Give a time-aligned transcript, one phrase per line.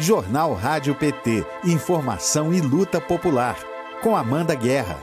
[0.00, 1.44] Jornal Rádio PT.
[1.64, 3.58] Informação e luta popular.
[4.00, 5.02] Com Amanda Guerra.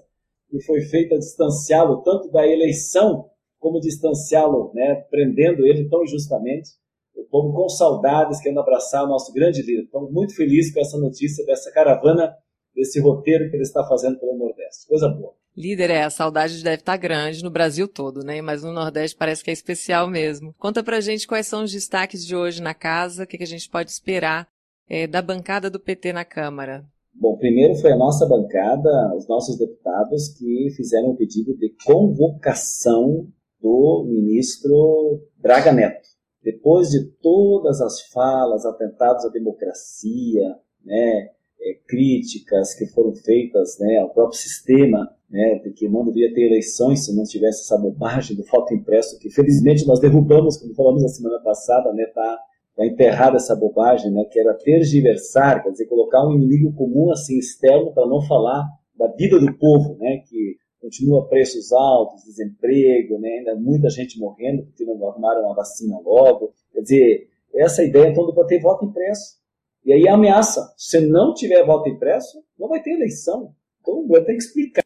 [0.51, 3.27] que foi feita distanciá-lo tanto da eleição
[3.59, 4.95] como distanciá-lo, né?
[5.11, 6.71] prendendo ele tão injustamente.
[7.15, 9.85] O povo com saudades, querendo abraçar o nosso grande líder.
[9.85, 12.35] Estou muito feliz com essa notícia dessa caravana
[12.77, 14.87] desse roteiro que ele está fazendo pelo Nordeste.
[14.87, 15.35] Coisa boa.
[15.57, 18.43] Líder, é, a saudade deve estar grande no Brasil todo, né?
[18.43, 20.55] Mas no Nordeste parece que é especial mesmo.
[20.59, 23.49] Conta pra gente quais são os destaques de hoje na casa, o que, que a
[23.49, 24.47] gente pode esperar
[24.87, 26.85] é, da bancada do PT na Câmara.
[27.15, 33.27] Bom, primeiro foi a nossa bancada, os nossos deputados, que fizeram o pedido de convocação
[33.59, 36.07] do ministro Braga Neto.
[36.43, 40.55] Depois de todas as falas, atentados à democracia,
[40.85, 41.31] né,
[41.61, 46.47] é, críticas que foram feitas né, ao próprio sistema, né, de que não deveria ter
[46.47, 51.03] eleições se não tivesse essa bobagem do voto impresso, que felizmente nós derrubamos, como falamos
[51.03, 52.39] na semana passada, né, tá,
[52.77, 57.39] tá enterrada essa bobagem, né, que era tergiversar, quer dizer, colocar um inimigo comum assim
[57.39, 58.65] externo para não falar
[58.97, 64.65] da vida do povo, né, que continua preços altos, desemprego, né, ainda muita gente morrendo
[64.65, 69.37] porque não arrumaram a vacina logo, quer dizer, essa ideia então de ter voto impresso.
[69.87, 73.55] E aí ameaça, se não tiver voto impresso, não vai ter eleição.
[73.81, 74.85] Então vai ter que explicar.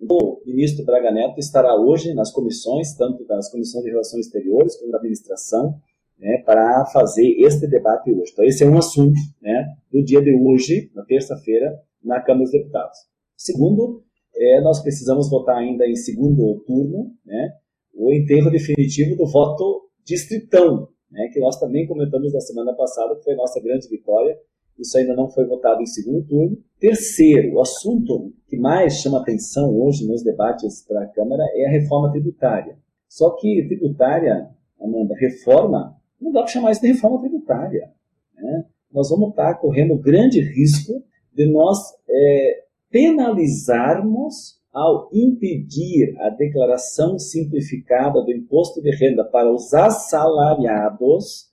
[0.00, 4.90] O ministro Braga Neto estará hoje nas comissões, tanto das comissões de relações exteriores como
[4.90, 5.78] da administração,
[6.18, 8.32] né, para fazer este debate hoje.
[8.32, 12.52] Então esse é um assunto né, do dia de hoje, na terça-feira, na Câmara dos
[12.52, 12.98] Deputados.
[13.36, 14.02] Segundo,
[14.34, 17.50] é, nós precisamos votar ainda em segundo turno né,
[17.92, 23.22] o enterro definitivo do voto distritão, né, que nós também comentamos na semana passada, que
[23.22, 24.36] foi nossa grande vitória.
[24.78, 26.58] Isso ainda não foi votado em segundo turno.
[26.80, 31.70] Terceiro, o assunto que mais chama atenção hoje nos debates para a Câmara é a
[31.70, 32.78] reforma tributária.
[33.06, 34.48] Só que tributária,
[34.80, 37.92] Amanda, reforma, não dá para chamar isso de reforma tributária.
[38.34, 38.64] Né?
[38.90, 48.22] Nós vamos estar correndo grande risco de nós é, penalizarmos ao impedir a declaração simplificada
[48.22, 51.50] do imposto de renda para os assalariados,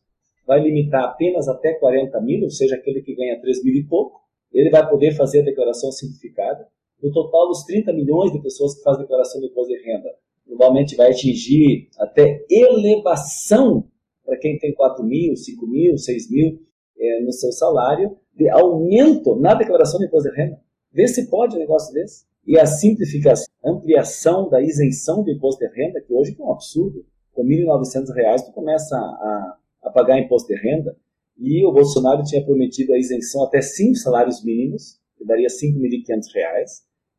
[0.48, 4.22] vai limitar apenas até 40 mil, ou seja, aquele que ganha 3 mil e pouco,
[4.54, 6.66] ele vai poder fazer a declaração simplificada.
[7.04, 10.10] No total dos 30 milhões de pessoas que fazem declaração de imposto de renda,
[10.46, 13.86] provavelmente vai atingir até elevação
[14.26, 16.60] para quem tem 4 mil, 5 mil, 6 mil
[16.98, 20.60] é, no seu salário, de aumento na declaração de imposto de renda.
[20.92, 25.72] Vê se pode um negócio desse e a simplificação, ampliação da isenção do imposto de
[25.72, 27.06] renda, que hoje é um absurdo.
[27.32, 30.98] Com R$ 1.900 tu começa a, a pagar imposto de renda
[31.38, 36.24] e o Bolsonaro tinha prometido a isenção até cinco salários mínimos, que daria R$ 5.500.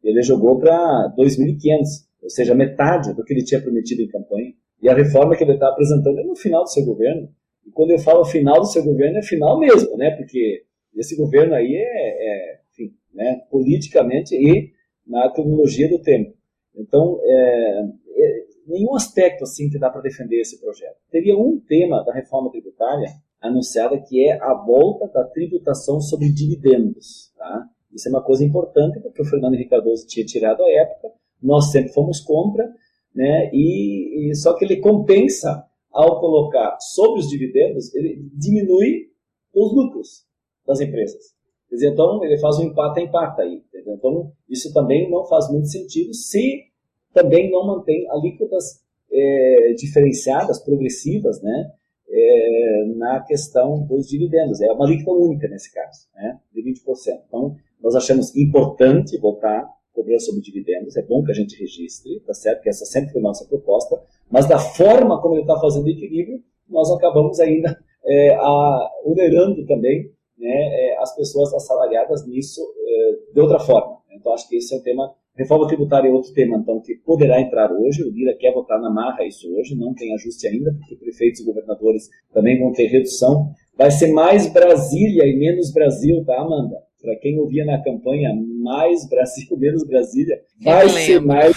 [0.03, 1.85] Ele jogou para R$ 2.500,
[2.25, 4.53] ou seja, metade do que ele tinha prometido em campanha.
[4.83, 7.29] E a reforma que ele está apresentando é no final do seu governo.
[7.65, 10.11] E quando eu falo final do seu governo, é final mesmo, né?
[10.11, 10.65] Porque
[10.97, 14.73] esse governo aí é, é enfim, né, politicamente e
[15.07, 16.35] na cronologia do tempo.
[16.75, 20.97] Então, é, é, nenhum aspecto assim que dá para defender esse projeto.
[21.11, 23.09] Teria um tema da reforma tributária
[23.41, 27.33] anunciada que é a volta da tributação sobre dividendos.
[27.37, 27.67] Tá?
[27.93, 31.09] Isso é uma coisa importante porque o Fernando Henrique Cardoso tinha tirado a época,
[31.43, 32.71] nós sempre fomos contra,
[33.15, 33.51] né?
[33.53, 39.09] E, e, só que ele compensa ao colocar sobre os dividendos, ele diminui
[39.53, 40.25] os lucros
[40.67, 41.35] das empresas.
[41.71, 43.63] Dizer, então ele faz um empate a empate aí.
[43.69, 43.95] Entendeu?
[43.95, 46.65] Então isso também não faz muito sentido se
[47.13, 48.81] também não mantém alíquotas
[49.13, 51.73] é, diferenciadas, progressivas, né?
[52.13, 54.61] É, na questão dos dividendos.
[54.61, 56.41] É uma alíquota única nesse caso, né?
[56.53, 56.83] de 20%.
[57.29, 62.33] Então, nós achamos importante voltar cobrança sobre dividendos, é bom que a gente registre, tá
[62.33, 62.63] certo?
[62.63, 64.01] Que essa sempre foi nossa proposta,
[64.31, 69.67] mas da forma como ele está fazendo o equilíbrio, nós acabamos ainda é, a, onerando
[69.67, 73.99] também né, é, as pessoas assalariadas nisso é, de outra forma.
[74.11, 75.15] Então, acho que esse é um tema.
[75.37, 78.03] Reforma tributária é outro tema, então, que poderá entrar hoje.
[78.03, 81.45] O Lira quer votar na marra isso hoje, não tem ajuste ainda, porque prefeitos e
[81.45, 83.53] governadores também vão ter redução.
[83.77, 86.77] Vai ser mais Brasília e menos Brasil, tá, Amanda?
[87.01, 88.31] para quem ouvia na campanha
[88.63, 91.57] mais Brasil, menos Brasília, vai ser mais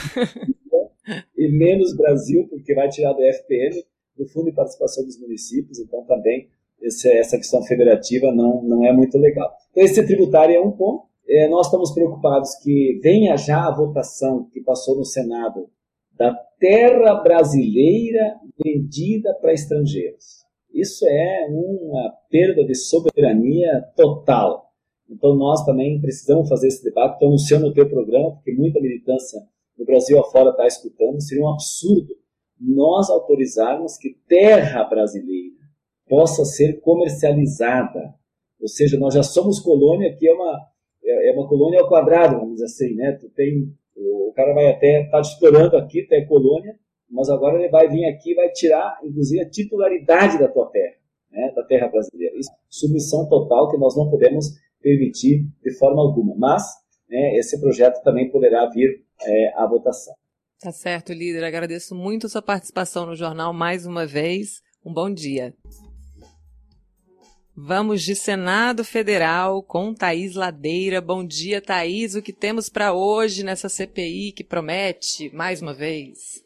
[1.37, 3.83] e menos Brasil, porque vai tirar do FPM,
[4.17, 6.47] do Fundo de Participação dos Municípios, então também
[6.83, 9.51] esse, essa questão federativa não, não é muito legal.
[9.71, 11.05] Então, esse tributário é um ponto.
[11.27, 15.69] É, nós estamos preocupados que venha já a votação que passou no Senado
[16.17, 20.43] da terra brasileira vendida para estrangeiros.
[20.73, 24.71] Isso é uma perda de soberania total.
[25.09, 27.13] Então nós também precisamos fazer esse debate.
[27.13, 29.39] Estou anunciando o teu programa, porque muita militância
[29.77, 31.21] no Brasil afora está escutando.
[31.21, 32.13] Seria um absurdo
[32.59, 35.42] nós autorizarmos que terra brasileira
[36.13, 38.13] possa ser comercializada.
[38.61, 40.61] Ou seja, nós já somos colônia, que é uma,
[41.03, 43.13] é, é uma colônia ao quadrado, vamos dizer assim, né?
[43.13, 46.77] Tu tem, o cara vai até tá explorando aqui, tu é colônia,
[47.09, 50.97] mas agora ele vai vir aqui e vai tirar, inclusive, a titularidade da tua terra,
[51.31, 51.51] né?
[51.55, 52.37] da terra brasileira.
[52.37, 54.51] Isso, submissão total que nós não podemos
[54.83, 56.35] permitir de forma alguma.
[56.37, 56.63] Mas
[57.09, 60.13] né, esse projeto também poderá vir é, à votação.
[60.61, 61.43] Tá certo, líder.
[61.43, 64.61] Agradeço muito a sua participação no jornal mais uma vez.
[64.85, 65.55] Um bom dia.
[67.55, 70.99] Vamos de Senado Federal com Thaís Ladeira.
[70.99, 72.15] Bom dia, Thaís.
[72.15, 76.43] O que temos para hoje nessa CPI que promete mais uma vez?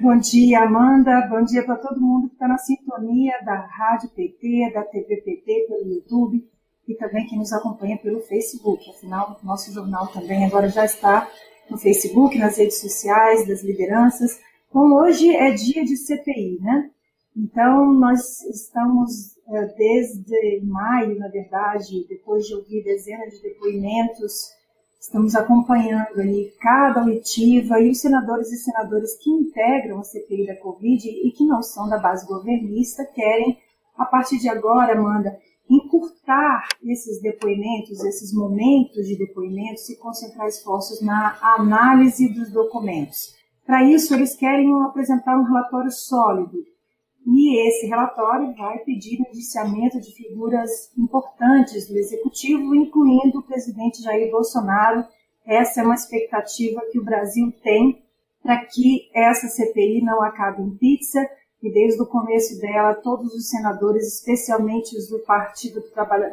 [0.00, 1.26] Bom dia, Amanda.
[1.28, 5.66] Bom dia para todo mundo que está na sintonia da Rádio PT, da TV PT,
[5.68, 6.48] pelo YouTube
[6.86, 8.88] e também quem nos acompanha pelo Facebook.
[8.88, 11.28] Afinal, nosso jornal também agora já está
[11.68, 14.38] no Facebook, nas redes sociais das lideranças.
[14.68, 16.88] Então, hoje é dia de CPI, né?
[17.36, 19.39] Então, nós estamos
[19.76, 24.52] desde maio, na verdade, depois de ouvir dezenas de depoimentos,
[25.00, 30.56] estamos acompanhando aí cada oitiva e os senadores e senadoras que integram a CPI da
[30.56, 33.58] Covid e que não são da base governista querem,
[33.96, 35.36] a partir de agora, Amanda,
[35.68, 43.34] encurtar esses depoimentos, esses momentos de depoimentos e concentrar esforços na análise dos documentos.
[43.64, 46.58] Para isso, eles querem apresentar um relatório sólido.
[47.26, 54.02] E esse relatório vai pedir o indiciamento de figuras importantes do executivo, incluindo o presidente
[54.02, 55.04] Jair Bolsonaro.
[55.46, 58.02] Essa é uma expectativa que o Brasil tem
[58.42, 61.20] para que essa CPI não acabe em pizza
[61.62, 65.80] e desde o começo dela, todos os senadores, especialmente os do Partido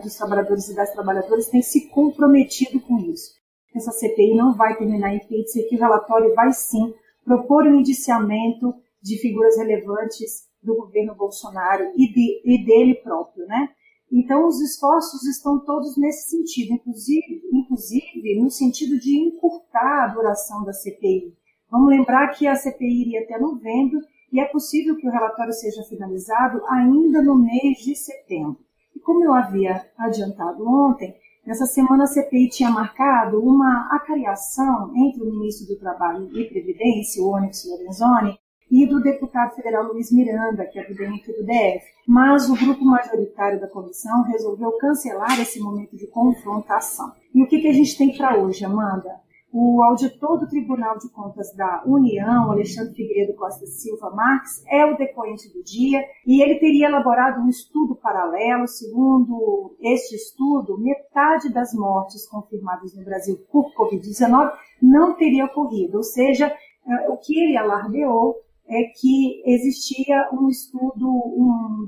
[0.02, 3.36] dos Trabalhadores e das Trabalhadoras, têm se comprometido com isso.
[3.76, 6.94] Essa CPI não vai terminar em pizza e que o relatório vai sim
[7.26, 13.70] propor um indiciamento de figuras relevantes do governo Bolsonaro e, de, e dele próprio, né?
[14.12, 20.64] Então, os esforços estão todos nesse sentido, inclusive, inclusive no sentido de encurtar a duração
[20.64, 21.34] da CPI.
[21.70, 24.00] Vamos lembrar que a CPI iria até novembro
[24.32, 28.58] e é possível que o relatório seja finalizado ainda no mês de setembro.
[28.96, 31.14] E como eu havia adiantado ontem,
[31.46, 37.22] nessa semana a CPI tinha marcado uma acariação entre o ministro do Trabalho e Previdência,
[37.22, 41.86] o Onyx Lorenzoni, e do deputado federal Luiz Miranda, que é do DNP do DF.
[42.08, 47.12] Mas o grupo majoritário da comissão resolveu cancelar esse momento de confrontação.
[47.34, 49.28] E o que, que a gente tem para hoje, Amanda?
[49.52, 54.98] O auditor do Tribunal de Contas da União, Alexandre Figueiredo Costa Silva Marques, é o
[54.98, 58.68] depoente do dia e ele teria elaborado um estudo paralelo.
[58.68, 66.04] Segundo este estudo, metade das mortes confirmadas no Brasil por Covid-19 não teria ocorrido, ou
[66.04, 66.54] seja,
[66.86, 68.36] é, o que ele alardeou
[68.68, 71.88] é que existia um estudo, um,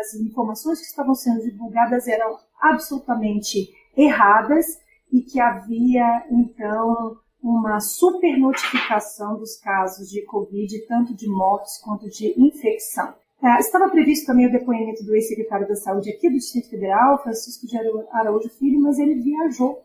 [0.00, 4.66] as informações que estavam sendo divulgadas eram absolutamente erradas
[5.12, 12.34] e que havia, então, uma supernotificação dos casos de Covid, tanto de mortes quanto de
[12.40, 13.14] infecção.
[13.42, 17.66] É, estava previsto também o depoimento do ex-secretário da Saúde aqui do Distrito Federal, Francisco
[17.66, 17.76] de
[18.12, 19.80] Araújo Filho, mas ele viajou.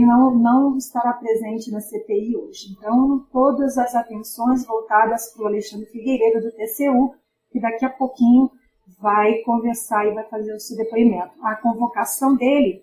[0.00, 2.72] Não, não estará presente na CPI hoje.
[2.72, 7.14] Então, todas as atenções voltadas para o Alexandre Figueiredo, do TCU,
[7.50, 8.50] que daqui a pouquinho
[8.98, 11.32] vai conversar e vai fazer o seu depoimento.
[11.42, 12.82] A convocação dele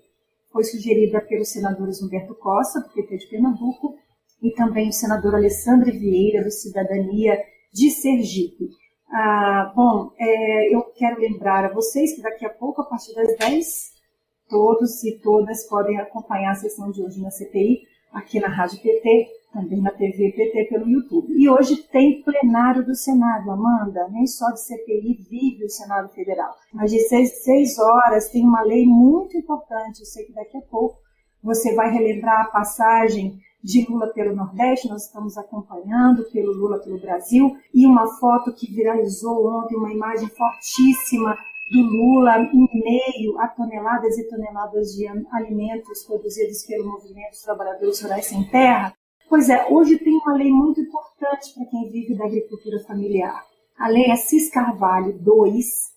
[0.52, 3.96] foi sugerida pelos senadores Humberto Costa, do PT de Pernambuco,
[4.42, 7.42] e também o senador Alessandro Vieira, do Cidadania
[7.74, 8.70] de Sergipe.
[9.10, 13.38] Ah, bom, é, eu quero lembrar a vocês que daqui a pouco, a partir das
[13.38, 13.93] 10,
[14.54, 19.28] todos e todas podem acompanhar a sessão de hoje na CPI, aqui na Rádio PT,
[19.52, 21.34] também na TV PT pelo YouTube.
[21.36, 26.54] E hoje tem plenário do Senado, Amanda, nem só de CPI vive o Senado Federal.
[26.78, 31.00] Às 16 horas tem uma lei muito importante, eu sei que daqui a pouco
[31.42, 37.00] você vai relembrar a passagem de Lula pelo Nordeste, nós estamos acompanhando pelo Lula pelo
[37.00, 41.36] Brasil, e uma foto que viralizou ontem, uma imagem fortíssima
[41.72, 48.02] do Lula em meio a toneladas e toneladas de alimentos produzidos pelo Movimento dos Trabalhadores
[48.02, 48.94] Rurais Sem Terra.
[49.30, 53.44] Pois é, hoje tem uma lei muito importante para quem vive da agricultura familiar.
[53.78, 55.94] A lei Assis Carvalho 2,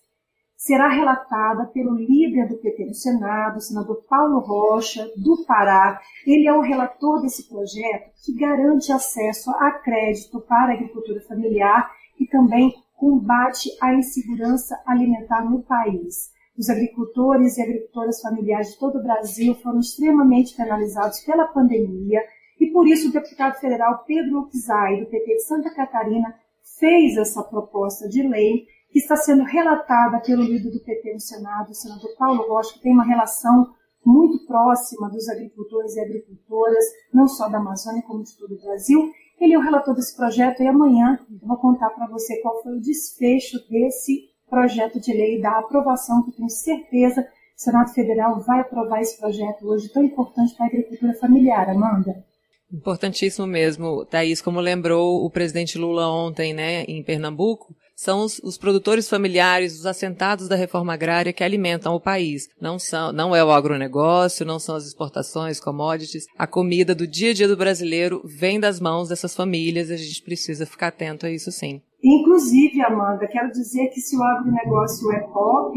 [0.57, 6.01] será relatada pelo líder do PT no Senado, o senador Paulo Rocha, do Pará.
[6.27, 11.91] Ele é o relator desse projeto que garante acesso a crédito para a agricultura familiar
[12.19, 16.31] e também combate à insegurança alimentar no país.
[16.59, 22.21] Os agricultores e agricultoras familiares de todo o Brasil foram extremamente penalizados pela pandemia
[22.59, 26.35] e por isso o deputado federal Pedro Oxai, do PT de Santa Catarina,
[26.79, 31.71] fez essa proposta de lei que está sendo relatada pelo líder do PT no Senado,
[31.71, 33.75] o senador Paulo Rocha, que tem uma relação
[34.05, 39.13] muito próxima dos agricultores e agricultoras, não só da Amazônia, como de todo o Brasil.
[39.41, 42.73] Ele é o relator desse projeto e amanhã eu vou contar para você qual foi
[42.73, 48.41] o desfecho desse projeto de lei, da aprovação, que tenho certeza que o Senado Federal
[48.41, 52.25] vai aprovar esse projeto hoje tão importante para a agricultura familiar, Amanda.
[52.73, 58.59] Importantíssimo mesmo, Thaís, como lembrou o presidente Lula ontem, né, em Pernambuco, são os, os,
[58.59, 62.47] produtores familiares, os assentados da reforma agrária que alimentam o país.
[62.61, 66.27] Não são, não é o agronegócio, não são as exportações, commodities.
[66.37, 69.97] A comida do dia a dia do brasileiro vem das mãos dessas famílias e a
[69.97, 71.81] gente precisa ficar atento a isso sim.
[72.05, 75.75] Inclusive, Amanda, quero dizer que se o agronegócio é pop,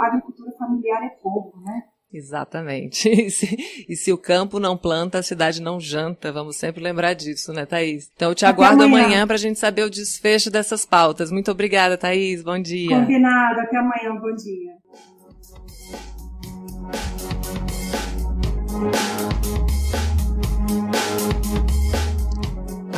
[0.00, 1.82] a agricultura familiar é povo, né?
[2.12, 3.08] Exatamente.
[3.20, 6.32] E se, e se, o campo não planta, a cidade não janta.
[6.32, 8.10] Vamos sempre lembrar disso, né, Thaís?
[8.14, 11.30] Então eu te aguardo amanhã, amanhã para a gente saber o desfecho dessas pautas.
[11.30, 12.42] Muito obrigada, Thaís.
[12.42, 12.96] Bom dia.
[12.96, 13.60] Combinado.
[13.60, 14.16] Até amanhã.
[14.20, 14.80] Bom dia.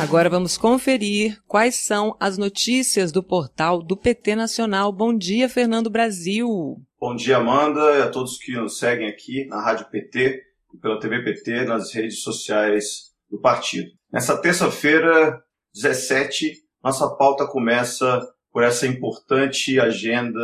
[0.03, 4.91] Agora vamos conferir quais são as notícias do portal do PT Nacional.
[4.91, 6.77] Bom dia, Fernando Brasil.
[7.05, 10.41] Bom dia, Amanda, e a todos que nos seguem aqui na Rádio PT
[10.73, 13.91] e pela TV PT nas redes sociais do partido.
[14.09, 15.43] Nessa terça-feira,
[15.75, 20.39] 17, nossa pauta começa por essa importante agenda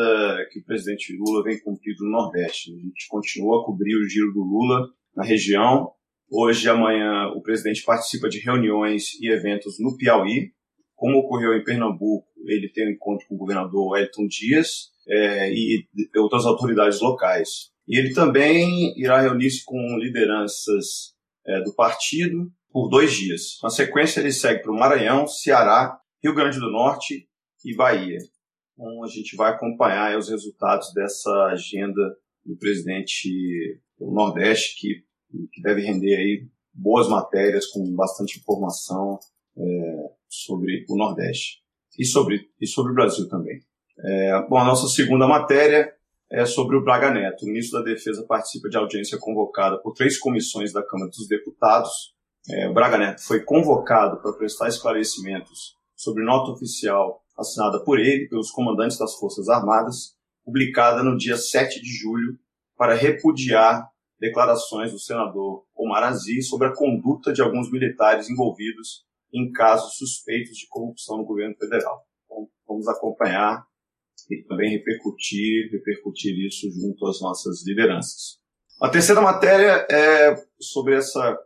[0.51, 2.73] que o presidente Lula vem cumprindo no Nordeste.
[2.73, 4.85] A gente continua a cobrir o giro do Lula
[5.15, 5.93] na região.
[6.29, 10.51] Hoje e amanhã o presidente participa de reuniões e eventos no Piauí.
[10.93, 15.87] Como ocorreu em Pernambuco, ele tem um encontro com o governador Wellington Dias é, e
[16.17, 17.71] outras autoridades locais.
[17.87, 21.15] E ele também irá reunir-se com lideranças
[21.45, 23.57] é, do partido por dois dias.
[23.63, 27.27] Na sequência, ele segue para o Maranhão, Ceará, Rio Grande do Norte
[27.65, 28.19] e Bahia.
[28.73, 32.15] Então, a gente vai acompanhar os resultados dessa agenda
[32.45, 33.27] do presidente
[33.97, 35.03] do Nordeste, que,
[35.51, 39.19] que deve render aí boas matérias com bastante informação
[39.57, 41.59] é, sobre o Nordeste
[41.99, 43.59] e sobre, e sobre o Brasil também.
[43.99, 45.93] É, bom, a nossa segunda matéria
[46.31, 47.43] é sobre o Braga Neto.
[47.43, 52.13] O ministro da Defesa participa de audiência convocada por três comissões da Câmara dos Deputados.
[52.49, 58.27] É, o Braga Neto foi convocado para prestar esclarecimentos sobre nota oficial assinada por ele,
[58.29, 60.15] pelos comandantes das Forças Armadas,
[60.45, 62.37] publicada no dia 7 de julho,
[62.77, 63.89] para repudiar
[64.19, 70.57] declarações do senador Omar Aziz sobre a conduta de alguns militares envolvidos em casos suspeitos
[70.57, 72.05] de corrupção no governo federal.
[72.25, 73.63] Então, vamos acompanhar
[74.29, 78.39] e também repercutir, repercutir isso junto às nossas lideranças.
[78.81, 81.37] A terceira matéria é sobre essa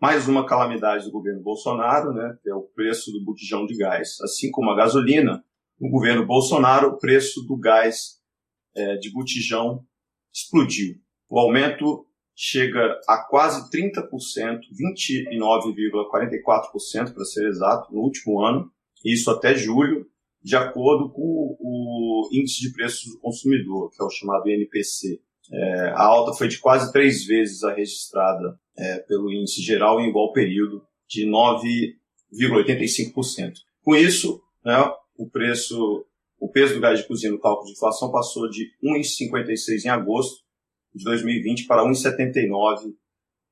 [0.00, 4.20] mais uma calamidade do governo Bolsonaro, né, que é o preço do botijão de gás.
[4.22, 5.42] Assim como a gasolina,
[5.80, 8.20] no governo Bolsonaro, o preço do gás
[8.76, 9.84] é, de botijão
[10.32, 10.96] explodiu.
[11.28, 18.68] O aumento chega a quase 30%, 29,44% para ser exato, no último ano,
[19.04, 20.04] isso até julho,
[20.42, 25.22] de acordo com o índice de preços do consumidor, que é o chamado INPC.
[25.52, 30.08] É, a alta foi de quase três vezes a registrada é, pelo índice geral em
[30.08, 33.58] igual período, de 9,85%.
[33.82, 36.04] Com isso, né, o preço,
[36.40, 40.43] o peso do gás de cozinha no cálculo de inflação passou de 1,56 em agosto
[40.94, 42.94] de 2020 para 1,79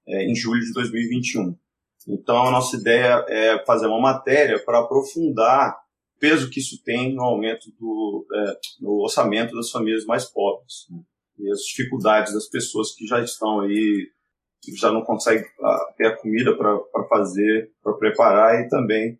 [0.06, 1.56] é, em julho de 2021.
[2.08, 5.76] Então, a nossa ideia é fazer uma matéria para aprofundar
[6.16, 10.86] o peso que isso tem no aumento do é, no orçamento das famílias mais pobres
[10.90, 11.00] né?
[11.38, 14.08] e as dificuldades das pessoas que já estão aí,
[14.78, 19.18] já não conseguem ah, ter a comida para fazer, para preparar e também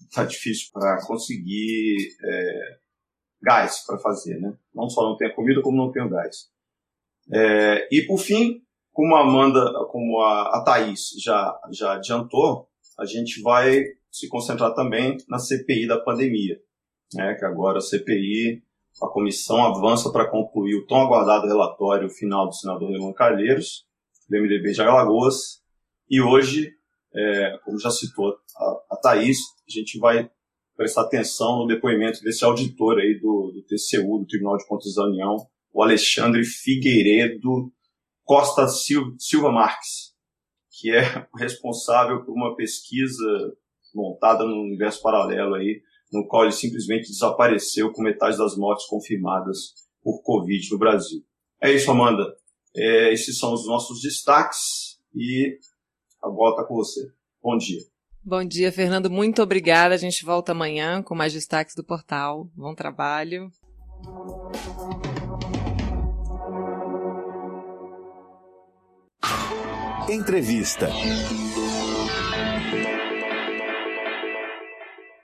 [0.00, 2.78] está difícil para conseguir é,
[3.42, 4.54] gás para fazer, né?
[4.74, 6.50] Não só não tem a comida, como não tem o gás.
[7.32, 8.60] É, e por fim,
[8.92, 14.74] como a Amanda, como a, a Thaís já, já adiantou, a gente vai se concentrar
[14.74, 16.60] também na CPI da pandemia.
[17.12, 18.62] Né, que agora a CPI,
[19.02, 23.84] a comissão avança para concluir o tão aguardado relatório final do senador Leon Calheiros,
[24.28, 25.62] do MDB de Alagoas,
[26.08, 26.72] e hoje,
[27.14, 29.38] é, como já citou a, a Thaís,
[29.68, 30.30] a gente vai
[30.76, 35.04] prestar atenção no depoimento desse auditor aí do, do TCU, do Tribunal de Contas da
[35.04, 35.36] União,
[35.74, 37.72] o Alexandre Figueiredo
[38.24, 40.14] Costa Silva, Marques,
[40.70, 43.54] que é responsável por uma pesquisa
[43.94, 49.74] montada no universo paralelo aí, no qual ele simplesmente desapareceu com metade das mortes confirmadas
[50.02, 51.22] por Covid no Brasil.
[51.60, 52.24] É isso, Amanda.
[52.74, 55.58] É, esses são os nossos destaques e
[56.22, 57.00] a volta com você.
[57.42, 57.82] Bom dia.
[58.22, 59.10] Bom dia, Fernando.
[59.10, 59.94] Muito obrigada.
[59.94, 62.48] A gente volta amanhã com mais destaques do portal.
[62.56, 63.50] Bom trabalho.
[70.08, 70.90] Entrevista.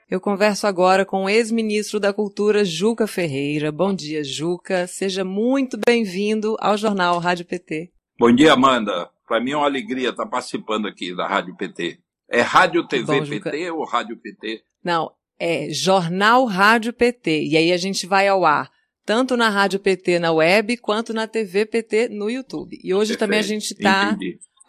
[0.09, 3.71] Eu converso agora com o ex-ministro da Cultura, Juca Ferreira.
[3.71, 4.87] Bom dia, Juca.
[4.87, 7.91] Seja muito bem-vindo ao Jornal Rádio PT.
[8.19, 9.09] Bom dia, Amanda.
[9.27, 11.99] Para mim é uma alegria estar participando aqui da Rádio PT.
[12.27, 14.63] É Rádio TV Bom, PT ou Rádio PT?
[14.83, 17.43] Não, é Jornal Rádio PT.
[17.45, 18.71] E aí a gente vai ao ar
[19.05, 22.79] tanto na Rádio PT na web quanto na TV PT no YouTube.
[22.83, 23.19] E hoje Perfeito.
[23.19, 24.17] também a gente está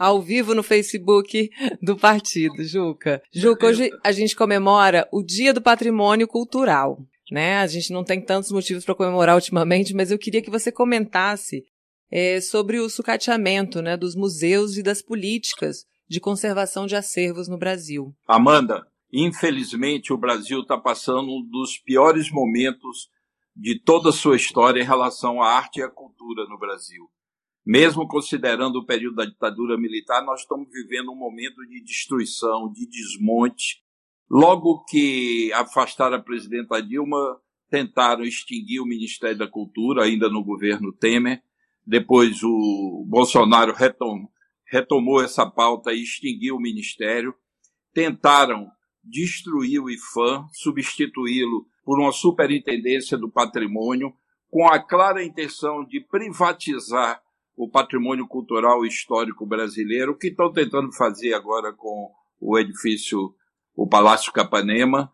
[0.03, 1.49] ao vivo no Facebook
[1.81, 3.23] do partido, Juca.
[3.33, 6.99] Juca, hoje a gente comemora o Dia do Patrimônio Cultural.
[7.31, 7.59] Né?
[7.59, 11.65] A gente não tem tantos motivos para comemorar ultimamente, mas eu queria que você comentasse
[12.11, 17.57] é, sobre o sucateamento né, dos museus e das políticas de conservação de acervos no
[17.57, 18.13] Brasil.
[18.27, 23.09] Amanda, infelizmente o Brasil está passando um dos piores momentos
[23.55, 27.09] de toda a sua história em relação à arte e à cultura no Brasil.
[27.65, 32.87] Mesmo considerando o período da ditadura militar, nós estamos vivendo um momento de destruição, de
[32.87, 33.83] desmonte.
[34.29, 40.93] Logo que afastaram a presidenta Dilma, tentaram extinguir o Ministério da Cultura, ainda no governo
[40.93, 41.41] Temer.
[41.87, 44.29] Depois o Bolsonaro retom,
[44.67, 47.33] retomou essa pauta e extinguiu o Ministério.
[47.95, 48.69] Tentaram
[49.05, 54.13] destruir o IFAM, substituí-lo por uma superintendência do patrimônio,
[54.51, 57.23] com a clara intenção de privatizar
[57.57, 62.11] o patrimônio cultural e histórico brasileiro, que estão tentando fazer agora com
[62.41, 63.35] o edifício,
[63.75, 65.11] o Palácio Capanema.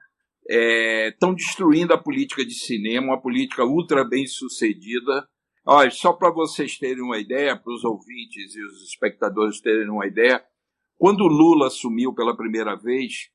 [0.50, 5.28] É, estão destruindo a política de cinema, uma política ultra bem sucedida.
[5.66, 10.06] Olha, só para vocês terem uma ideia, para os ouvintes e os espectadores terem uma
[10.06, 10.42] ideia,
[10.96, 13.30] quando Lula assumiu pela primeira vez,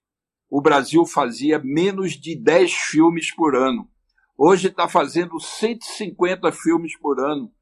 [0.50, 3.88] o Brasil fazia menos de 10 filmes por ano.
[4.36, 7.54] Hoje está fazendo 150 filmes por ano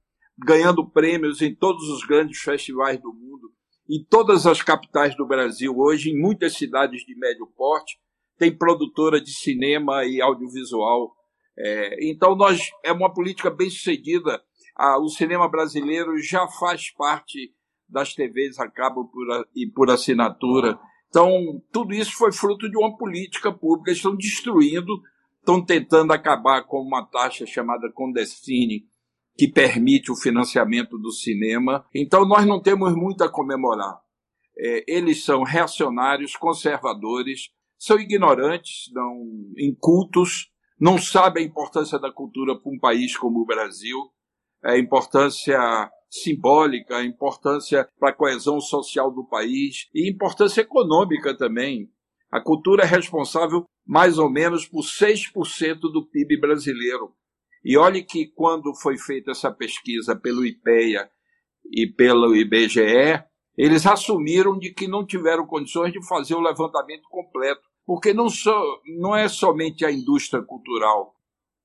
[0.43, 3.51] ganhando prêmios em todos os grandes festivais do mundo,
[3.89, 7.99] em todas as capitais do Brasil hoje, em muitas cidades de médio porte,
[8.37, 11.13] tem produtora de cinema e audiovisual.
[11.57, 14.41] É, então, nós é uma política bem sucedida.
[14.75, 17.53] Ah, o cinema brasileiro já faz parte
[17.87, 20.79] das TVs a cabo por, e por assinatura.
[21.09, 23.91] Então, tudo isso foi fruto de uma política pública.
[23.91, 25.01] Estão destruindo,
[25.37, 28.85] estão tentando acabar com uma taxa chamada Condestine,
[29.37, 31.85] que permite o financiamento do cinema.
[31.93, 33.99] Então, nós não temos muito a comemorar.
[34.57, 39.23] É, eles são reacionários, conservadores, são ignorantes, não
[39.57, 43.97] incultos, não sabem a importância da cultura para um país como o Brasil,
[44.63, 45.57] a importância
[46.09, 51.89] simbólica, a importância para a coesão social do país e importância econômica também.
[52.31, 57.13] A cultura é responsável mais ou menos por 6% do PIB brasileiro.
[57.63, 61.09] E olhe que quando foi feita essa pesquisa pelo IPEA
[61.71, 63.23] e pelo IBGE,
[63.57, 68.51] eles assumiram de que não tiveram condições de fazer o levantamento completo, porque não, so,
[68.99, 71.15] não é somente a indústria cultural.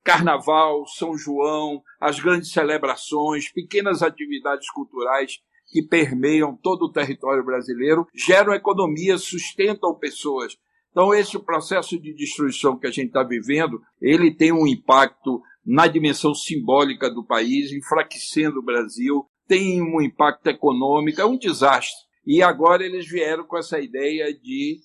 [0.04, 8.06] Carnaval, São João, as grandes celebrações, pequenas atividades culturais que permeiam todo o território brasileiro,
[8.14, 10.56] geram economia, sustentam pessoas.
[10.90, 15.88] Então, esse processo de destruição que a gente está vivendo, ele tem um impacto na
[15.88, 22.06] dimensão simbólica do país, enfraquecendo o Brasil, tem um impacto econômico, é um desastre.
[22.24, 24.78] E agora eles vieram com essa ideia de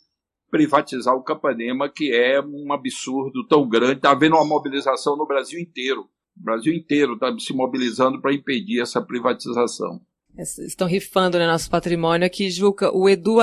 [0.49, 3.97] privatizar o Capanema, que é um absurdo tão grande.
[3.97, 6.01] Está havendo uma mobilização no Brasil inteiro.
[6.37, 10.01] O Brasil inteiro está se mobilizando para impedir essa privatização.
[10.37, 12.95] Estão rifando né, nosso patrimônio aqui, Juca.
[12.95, 13.37] O Edu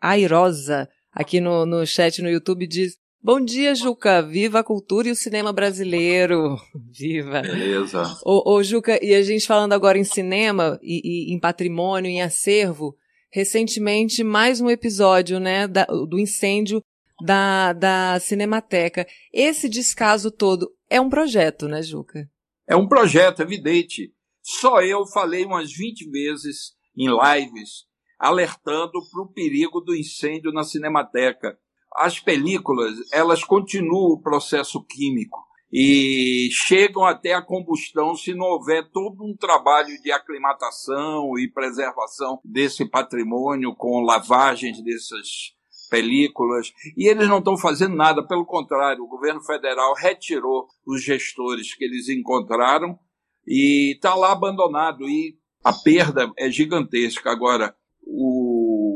[0.00, 4.22] Airosa, aqui no, no chat no YouTube, diz: Bom dia, Juca.
[4.22, 6.56] Viva a cultura e o cinema brasileiro.
[6.90, 7.42] Viva.
[7.42, 8.02] Beleza.
[8.24, 12.22] Ô, ô, Juca, e a gente falando agora em cinema e, e, em patrimônio, em
[12.22, 12.96] acervo,
[13.30, 16.82] recentemente mais um episódio, né, da, do incêndio
[17.22, 19.06] da, da Cinemateca.
[19.30, 22.26] Esse descaso todo é um projeto, né, Juca?
[22.66, 24.14] É um projeto, evidente.
[24.42, 27.84] Só eu falei umas 20 vezes em lives
[28.18, 31.58] alertando para o perigo do incêndio na Cinemateca.
[31.94, 35.38] As películas, elas continuam o processo químico
[35.72, 42.40] e chegam até a combustão se não houver todo um trabalho de aclimatação e preservação
[42.44, 45.54] desse patrimônio com lavagens dessas
[45.88, 46.72] películas.
[46.96, 51.84] E eles não estão fazendo nada, pelo contrário, o governo federal retirou os gestores que
[51.84, 52.98] eles encontraram
[53.46, 57.30] e está lá abandonado e a perda é gigantesca.
[57.30, 57.76] Agora,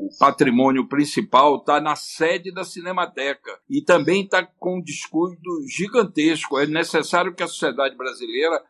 [0.06, 6.58] o patrimônio principal está na sede da Cinemateca e também está com um descuido gigantesco.
[6.58, 8.62] É necessário que a sociedade brasileira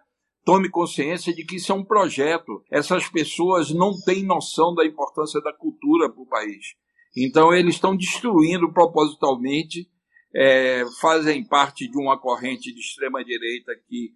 [0.44, 2.62] tome consciência de que isso é um projeto.
[2.70, 6.74] Essas pessoas não têm noção da importância da cultura para o país.
[7.16, 9.88] Então, eles estão destruindo propositalmente,
[10.34, 14.10] é, fazem parte de uma corrente de extrema-direita que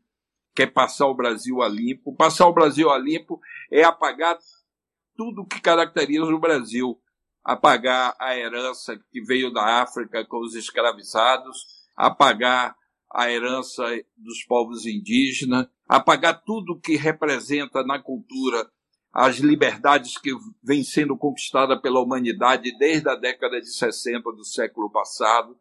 [0.55, 2.15] quer passar o Brasil a limpo.
[2.15, 4.37] Passar o Brasil a limpo é apagar
[5.17, 7.01] tudo que caracteriza o Brasil.
[7.45, 11.59] Apagar a herança que veio da África com os escravizados,
[11.97, 12.77] apagar
[13.13, 13.85] a herança
[14.17, 18.69] dos povos indígenas, apagar tudo que representa na cultura
[19.13, 20.31] as liberdades que
[20.63, 25.57] vêm sendo conquistadas pela humanidade desde a década de 60 do século passado.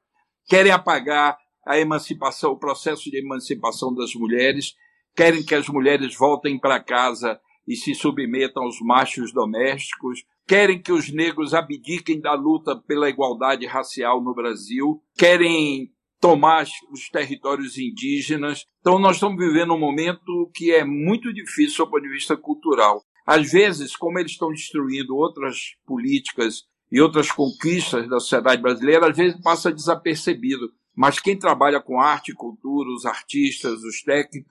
[0.46, 4.76] Querem apagar a emancipação, o processo de emancipação das mulheres
[5.16, 10.92] querem que as mulheres voltem para casa e se submetam aos machos domésticos, querem que
[10.92, 18.66] os negros abdiquem da luta pela igualdade racial no Brasil, querem tomar os territórios indígenas.
[18.80, 23.04] Então, nós estamos vivendo um momento que é muito difícil do ponto de vista cultural.
[23.26, 29.18] Às vezes, como eles estão destruindo outras políticas e outras conquistas da sociedade brasileira, às
[29.18, 30.72] vezes passa desapercebido.
[30.96, 34.50] Mas quem trabalha com arte e cultura, os artistas, os técnicos,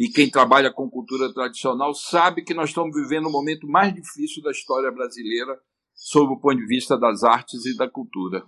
[0.00, 4.42] e quem trabalha com cultura tradicional sabe que nós estamos vivendo o momento mais difícil
[4.42, 5.60] da história brasileira
[5.92, 8.42] sob o ponto de vista das artes e da cultura.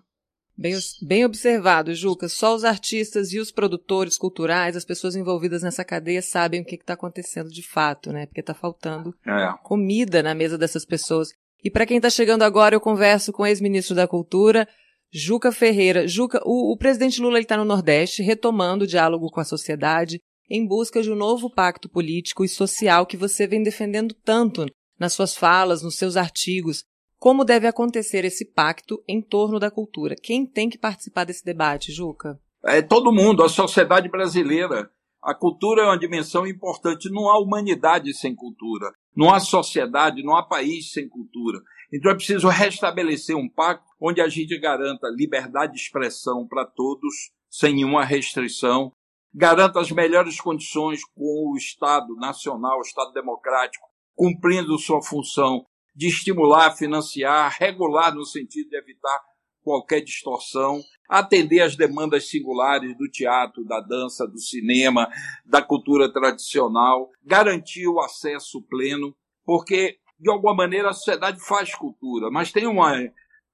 [0.57, 2.27] Bem, bem observado, Juca.
[2.27, 6.77] Só os artistas e os produtores culturais, as pessoas envolvidas nessa cadeia, sabem o que
[6.77, 8.25] está acontecendo de fato, né?
[8.25, 9.53] Porque está faltando é.
[9.63, 11.35] comida na mesa dessas pessoas.
[11.63, 14.67] E para quem está chegando agora, eu converso com o ex-ministro da Cultura,
[15.13, 16.09] Juca Ferreira.
[16.09, 20.67] Juca, o, o presidente Lula está no Nordeste, retomando o diálogo com a sociedade, em
[20.67, 24.67] busca de um novo pacto político e social que você vem defendendo tanto
[24.99, 26.85] nas suas falas, nos seus artigos.
[27.19, 30.17] Como deve acontecer esse pacto em torno da cultura?
[30.21, 32.41] Quem tem que participar desse debate, Juca?
[32.65, 34.91] É todo mundo, a sociedade brasileira.
[35.23, 37.11] A cultura é uma dimensão importante.
[37.11, 38.93] Não há humanidade sem cultura.
[39.15, 41.61] Não há sociedade, não há país sem cultura.
[41.93, 47.31] Então é preciso restabelecer um pacto onde a gente garanta liberdade de expressão para todos,
[47.51, 48.93] sem nenhuma restrição,
[49.35, 55.65] garanta as melhores condições com o Estado nacional, o Estado democrático, cumprindo sua função
[55.95, 59.21] de estimular, financiar, regular no sentido de evitar
[59.63, 65.09] qualquer distorção, atender às demandas singulares do teatro, da dança, do cinema,
[65.45, 69.15] da cultura tradicional, garantir o acesso pleno,
[69.45, 72.97] porque de alguma maneira a sociedade faz cultura, mas tem uma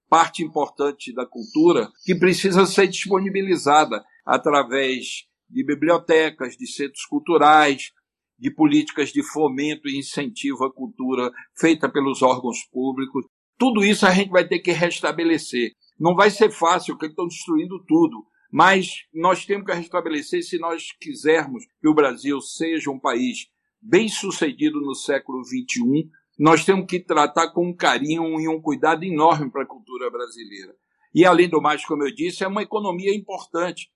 [0.09, 7.90] parte importante da cultura que precisa ser disponibilizada através de bibliotecas, de centros culturais,
[8.38, 13.26] de políticas de fomento e incentivo à cultura feita pelos órgãos públicos.
[13.58, 15.72] Tudo isso a gente vai ter que restabelecer.
[15.98, 20.92] Não vai ser fácil, porque estão destruindo tudo, mas nós temos que restabelecer se nós
[21.00, 23.48] quisermos que o Brasil seja um país
[23.80, 26.08] bem sucedido no século XXI
[26.38, 30.72] nós temos que tratar com um carinho e um cuidado enorme para a cultura brasileira.
[31.12, 33.90] E, além do mais, como eu disse, é uma economia importante.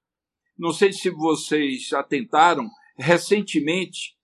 [0.59, 4.17] Não sei se vocês atentaram, recentemente,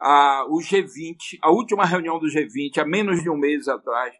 [0.00, 4.14] a, o G20, a última reunião do G20, há menos de um mês atrás,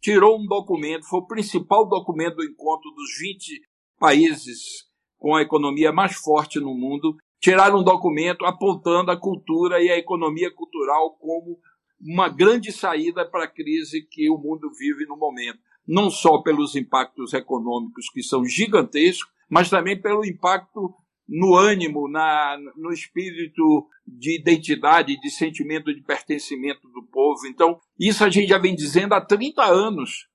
[0.00, 3.60] tirou um documento, foi o principal documento do encontro dos 20
[3.98, 9.88] países com a economia mais forte no mundo, tiraram um documento apontando a cultura e
[9.88, 11.58] a economia cultural como
[12.00, 15.60] uma grande saída para a crise que o mundo vive no momento.
[15.86, 20.94] Não só pelos impactos econômicos, que são gigantescos, mas também pelo impacto
[21.28, 27.46] no ânimo, na, no espírito de identidade, de sentimento de pertencimento do povo.
[27.46, 30.28] Então, isso a gente já vem dizendo há 30 anos.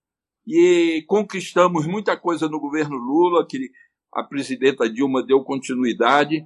[0.45, 3.69] E conquistamos muita coisa no governo Lula, que
[4.13, 6.43] a presidenta Dilma deu continuidade,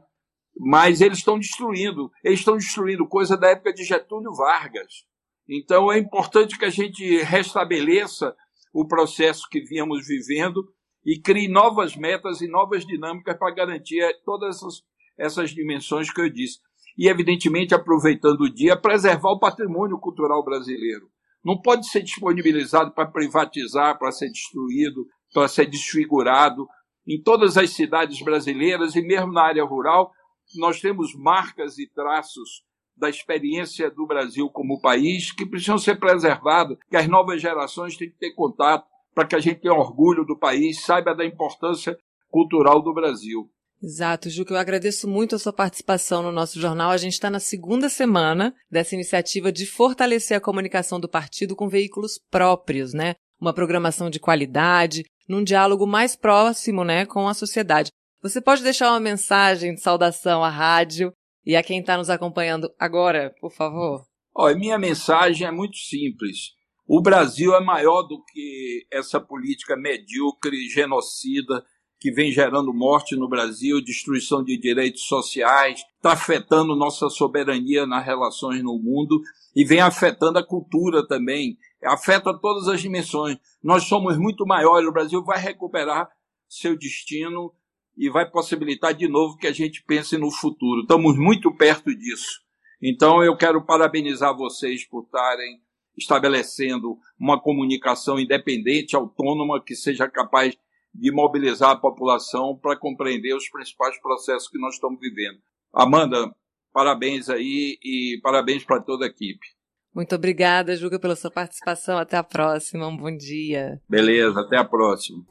[0.58, 2.12] mas eles estão destruindo.
[2.24, 5.06] Eles estão destruindo coisa da época de Getúlio Vargas.
[5.47, 8.36] Então, é importante que a gente restabeleça
[8.74, 10.63] o processo que víamos vivendo
[11.06, 14.84] e crie novas metas e novas dinâmicas para garantir todas essas,
[15.18, 16.60] essas dimensões que eu disse.
[16.98, 21.10] E, evidentemente, aproveitando o dia, preservar o patrimônio cultural brasileiro.
[21.44, 26.68] Não pode ser disponibilizado para privatizar, para ser destruído, para ser desfigurado.
[27.08, 30.12] Em todas as cidades brasileiras e mesmo na área rural,
[30.58, 32.64] nós temos marcas e traços
[32.96, 38.12] da experiência do Brasil como país que precisam ser preservados, que as novas gerações têm
[38.12, 41.97] que ter contato para que a gente tenha orgulho do país, saiba da importância
[42.30, 43.50] cultural do Brasil.
[43.84, 46.91] Exato, Juca, eu agradeço muito a sua participação no nosso jornal.
[46.91, 51.67] A gente está na segunda semana dessa iniciativa de fortalecer a comunicação do partido com
[51.67, 53.15] veículos próprios, né?
[53.39, 57.89] Uma programação de qualidade, num diálogo mais próximo, né, com a sociedade.
[58.21, 61.12] Você pode deixar uma mensagem de saudação à rádio
[61.43, 64.06] e a quem está nos acompanhando agora, por favor?
[64.36, 66.52] Olha, minha mensagem é muito simples.
[66.93, 71.65] O Brasil é maior do que essa política medíocre, genocida,
[71.97, 78.06] que vem gerando morte no Brasil, destruição de direitos sociais, está afetando nossa soberania nas
[78.06, 79.21] relações no mundo
[79.56, 83.38] e vem afetando a cultura também, afeta todas as dimensões.
[83.63, 86.10] Nós somos muito maiores, o Brasil vai recuperar
[86.45, 87.54] seu destino
[87.97, 90.82] e vai possibilitar de novo que a gente pense no futuro.
[90.82, 92.41] Estamos muito perto disso.
[92.82, 95.62] Então eu quero parabenizar vocês por estarem
[95.97, 100.56] estabelecendo uma comunicação independente, autônoma, que seja capaz
[100.93, 105.39] de mobilizar a população para compreender os principais processos que nós estamos vivendo.
[105.73, 106.34] Amanda,
[106.73, 109.45] parabéns aí e parabéns para toda a equipe.
[109.93, 111.97] Muito obrigada, Juca, pela sua participação.
[111.97, 112.88] Até a próxima.
[112.88, 113.82] Um bom dia.
[113.89, 115.25] Beleza, até a próxima.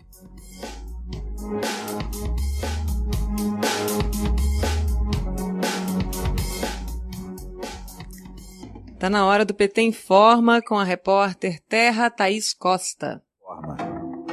[9.01, 13.23] Está na hora do PT Informa com a repórter Terra Thaís Costa.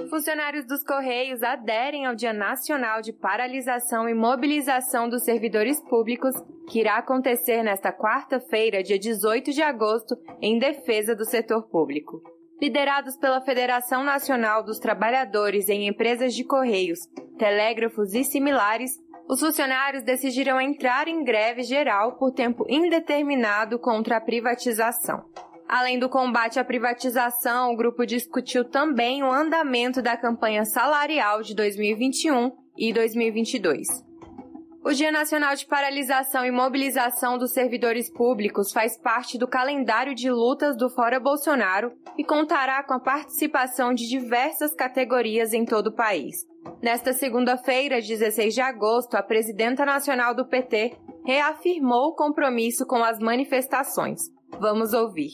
[0.09, 6.35] Funcionários dos Correios aderem ao Dia Nacional de Paralisação e Mobilização dos Servidores Públicos,
[6.69, 12.21] que irá acontecer nesta quarta-feira, dia 18 de agosto, em defesa do setor público.
[12.61, 16.99] Liderados pela Federação Nacional dos Trabalhadores em Empresas de Correios,
[17.37, 18.91] Telégrafos e similares,
[19.27, 25.25] os funcionários decidiram entrar em greve geral por tempo indeterminado contra a privatização.
[25.67, 31.53] Além do combate à privatização, o grupo discutiu também o andamento da campanha salarial de
[31.53, 34.06] 2021 e 2022.
[34.87, 40.31] O Dia Nacional de Paralisação e Mobilização dos Servidores Públicos faz parte do calendário de
[40.31, 45.93] lutas do Fora Bolsonaro e contará com a participação de diversas categorias em todo o
[45.93, 46.37] país.
[46.81, 50.95] Nesta segunda-feira, 16 de agosto, a presidenta nacional do PT
[51.25, 54.21] reafirmou o compromisso com as manifestações.
[54.57, 55.31] Vamos ouvir.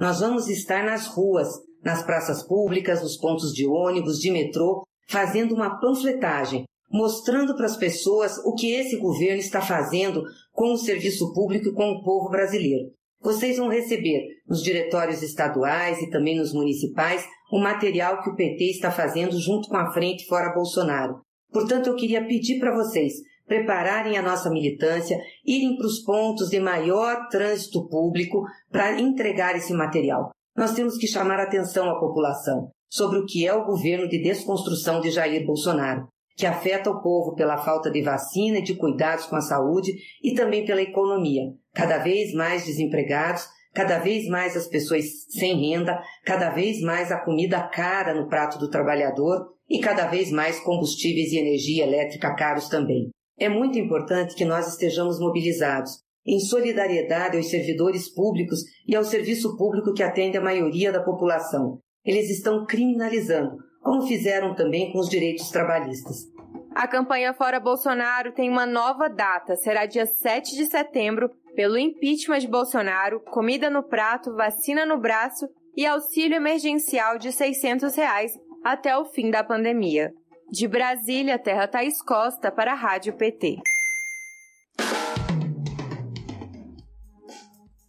[0.00, 1.46] Nós vamos estar nas ruas,
[1.84, 7.76] nas praças públicas, nos pontos de ônibus, de metrô, fazendo uma panfletagem, mostrando para as
[7.76, 10.22] pessoas o que esse governo está fazendo
[10.52, 12.90] com o serviço público e com o povo brasileiro.
[13.20, 18.70] Vocês vão receber nos diretórios estaduais e também nos municipais o material que o PT
[18.70, 21.20] está fazendo junto com a Frente Fora Bolsonaro.
[21.50, 23.14] Portanto, eu queria pedir para vocês
[23.46, 29.72] prepararem a nossa militância, irem para os pontos de maior trânsito público para entregar esse
[29.72, 30.30] material.
[30.54, 35.00] Nós temos que chamar atenção à população sobre o que é o governo de desconstrução
[35.00, 36.06] de Jair Bolsonaro,
[36.38, 40.34] que afeta o povo pela falta de vacina e de cuidados com a saúde e
[40.34, 41.42] também pela economia.
[41.74, 47.18] Cada vez mais desempregados, cada vez mais as pessoas sem renda, cada vez mais a
[47.18, 52.68] comida cara no prato do trabalhador e cada vez mais combustíveis e energia elétrica caros
[52.68, 53.10] também.
[53.36, 59.56] É muito importante que nós estejamos mobilizados em solidariedade aos servidores públicos e ao serviço
[59.56, 61.80] público que atende a maioria da população.
[62.04, 66.26] Eles estão criminalizando, como fizeram também com os direitos trabalhistas.
[66.74, 72.38] A campanha Fora Bolsonaro tem uma nova data, será dia 7 de setembro, pelo impeachment
[72.38, 78.32] de Bolsonaro, comida no prato, vacina no braço e auxílio emergencial de 600 reais
[78.64, 80.12] até o fim da pandemia.
[80.50, 83.58] De Brasília, Terra Thaís Costa para a Rádio PT.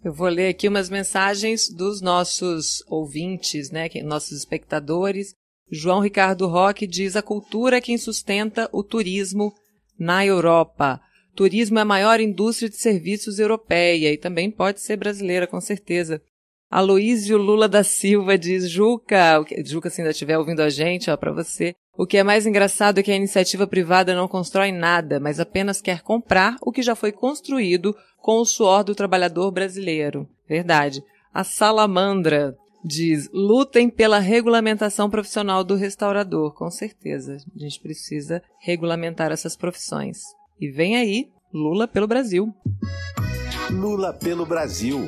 [0.04, 5.36] Eu vou ler aqui umas mensagens dos nossos ouvintes, né, nossos espectadores.
[5.72, 9.54] João Ricardo Roque diz: a cultura é quem sustenta o turismo
[9.98, 11.02] na Europa.
[11.36, 16.22] Turismo é a maior indústria de serviços europeia e também pode ser brasileira, com certeza.
[16.70, 21.32] Aloísio Lula da Silva diz: Juca, Juca, se ainda estiver ouvindo a gente, ó, para
[21.32, 21.76] você.
[21.98, 25.82] O que é mais engraçado é que a iniciativa privada não constrói nada, mas apenas
[25.82, 30.28] quer comprar o que já foi construído com o suor do trabalhador brasileiro.
[30.48, 31.04] Verdade.
[31.34, 36.54] A Salamandra diz: lutem pela regulamentação profissional do restaurador.
[36.54, 40.20] Com certeza, a gente precisa regulamentar essas profissões.
[40.60, 42.54] E vem aí, Lula pelo Brasil.
[43.72, 45.00] Lula pelo Brasil.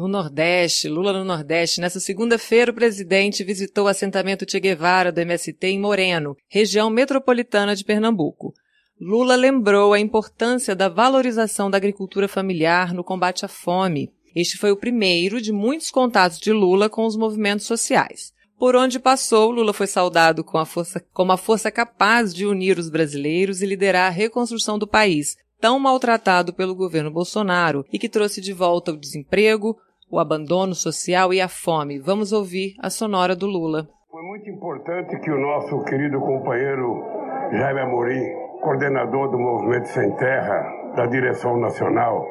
[0.00, 1.78] No Nordeste, Lula no Nordeste.
[1.78, 7.76] Nessa segunda-feira, o presidente visitou o assentamento Che Guevara do MST em Moreno, região metropolitana
[7.76, 8.54] de Pernambuco.
[8.98, 14.10] Lula lembrou a importância da valorização da agricultura familiar no combate à fome.
[14.34, 18.32] Este foi o primeiro de muitos contatos de Lula com os movimentos sociais.
[18.58, 22.78] Por onde passou, Lula foi saudado com a força, como a força capaz de unir
[22.78, 28.08] os brasileiros e liderar a reconstrução do país, tão maltratado pelo governo Bolsonaro e que
[28.08, 29.76] trouxe de volta o desemprego,
[30.10, 31.98] o abandono social e a fome.
[31.98, 33.88] Vamos ouvir a sonora do Lula.
[34.10, 37.04] Foi muito importante que o nosso querido companheiro
[37.52, 38.22] Jaime Amorim,
[38.60, 42.26] coordenador do Movimento Sem Terra, da direção nacional,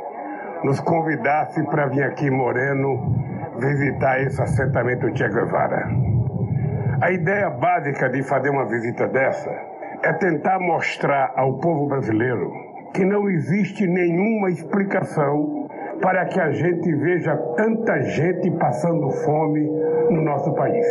[0.64, 3.16] nos convidasse para vir aqui Moreno
[3.60, 5.88] visitar esse assentamento Che Guevara.
[7.02, 9.50] A ideia básica de fazer uma visita dessa
[10.04, 12.52] é tentar mostrar ao povo brasileiro
[12.94, 15.59] que não existe nenhuma explicação
[16.02, 19.62] para que a gente veja tanta gente passando fome
[20.10, 20.86] no nosso país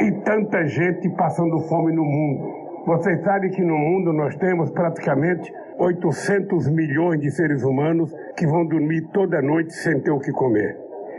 [0.00, 2.60] e tanta gente passando fome no mundo.
[2.86, 8.66] Vocês sabem que no mundo nós temos praticamente 800 milhões de seres humanos que vão
[8.66, 10.76] dormir toda noite sem ter o que comer.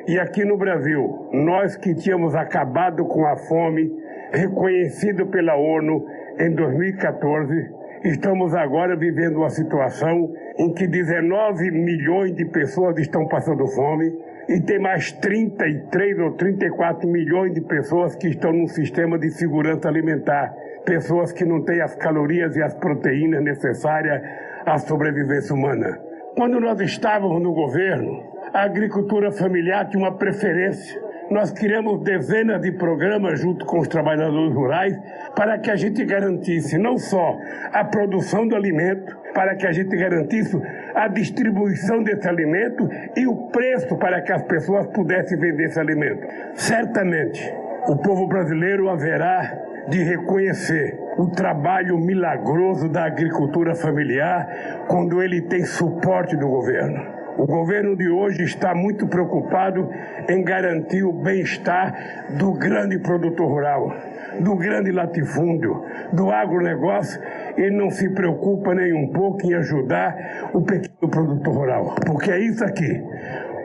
[0.08, 3.91] E aqui no Brasil, nós que tínhamos acabado com a fome,
[4.32, 6.06] reconhecido pela ONU
[6.39, 7.69] em 2014,
[8.03, 14.11] estamos agora vivendo uma situação em que 19 milhões de pessoas estão passando fome
[14.49, 19.87] e tem mais 33 ou 34 milhões de pessoas que estão num sistema de segurança
[19.87, 20.53] alimentar,
[20.85, 24.21] pessoas que não têm as calorias e as proteínas necessárias
[24.65, 25.99] à sobrevivência humana.
[26.35, 30.99] Quando nós estávamos no governo, a agricultura familiar tinha uma preferência
[31.31, 34.99] nós criamos dezenas de programas junto com os trabalhadores rurais
[35.33, 37.37] para que a gente garantisse não só
[37.71, 40.61] a produção do alimento, para que a gente garantisse
[40.93, 46.27] a distribuição desse alimento e o preço para que as pessoas pudessem vender esse alimento.
[46.55, 47.41] Certamente,
[47.87, 55.63] o povo brasileiro haverá de reconhecer o trabalho milagroso da agricultura familiar quando ele tem
[55.63, 57.20] suporte do governo.
[57.37, 59.89] O governo de hoje está muito preocupado
[60.27, 63.95] em garantir o bem-estar do grande produtor rural,
[64.39, 67.21] do grande latifúndio, do agronegócio
[67.57, 71.95] e não se preocupa nem um pouco em ajudar o pequeno produtor rural.
[72.05, 73.01] Porque é isso aqui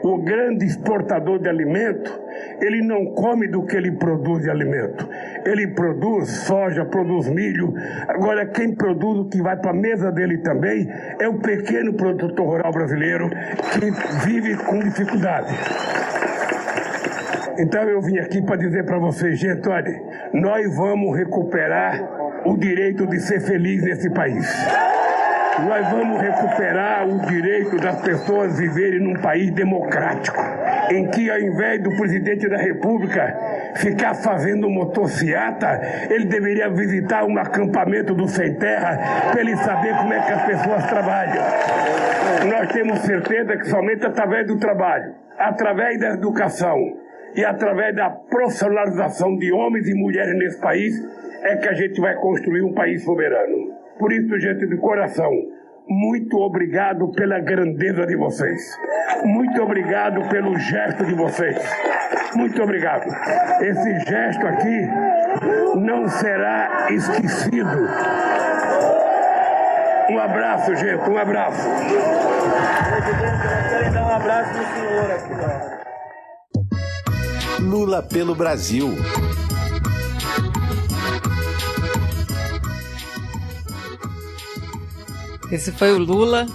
[0.03, 2.19] o grande exportador de alimento,
[2.61, 5.07] ele não come do que ele produz de alimento.
[5.45, 7.73] Ele produz soja, produz milho.
[8.07, 10.87] Agora, quem produz o que vai para a mesa dele também
[11.19, 15.53] é o pequeno produtor rural brasileiro que vive com dificuldade.
[17.59, 19.99] Então eu vim aqui para dizer para vocês, gente, olha,
[20.31, 24.47] nós vamos recuperar o direito de ser feliz nesse país
[25.65, 30.39] nós vamos recuperar o direito das pessoas viverem num país democrático,
[30.91, 33.35] em que ao invés do presidente da República
[33.75, 40.13] ficar fazendo motociata, ele deveria visitar um acampamento do Sem Terra para ele saber como
[40.13, 41.43] é que as pessoas trabalham.
[42.49, 46.77] Nós temos certeza que somente através do trabalho, através da educação
[47.35, 50.93] e através da profissionalização de homens e mulheres nesse país
[51.43, 53.76] é que a gente vai construir um país soberano.
[53.99, 55.31] Por isso, gente de coração,
[55.89, 58.61] muito obrigado pela grandeza de vocês.
[59.23, 61.57] Muito obrigado pelo gesto de vocês.
[62.35, 63.07] Muito obrigado.
[63.61, 64.87] Esse gesto aqui
[65.79, 67.87] não será esquecido.
[70.09, 71.69] Um abraço, gente, um abraço.
[73.93, 75.33] Um abraço senhor aqui.
[77.61, 78.89] Lula pelo Brasil.
[85.49, 86.45] Esse foi o Lula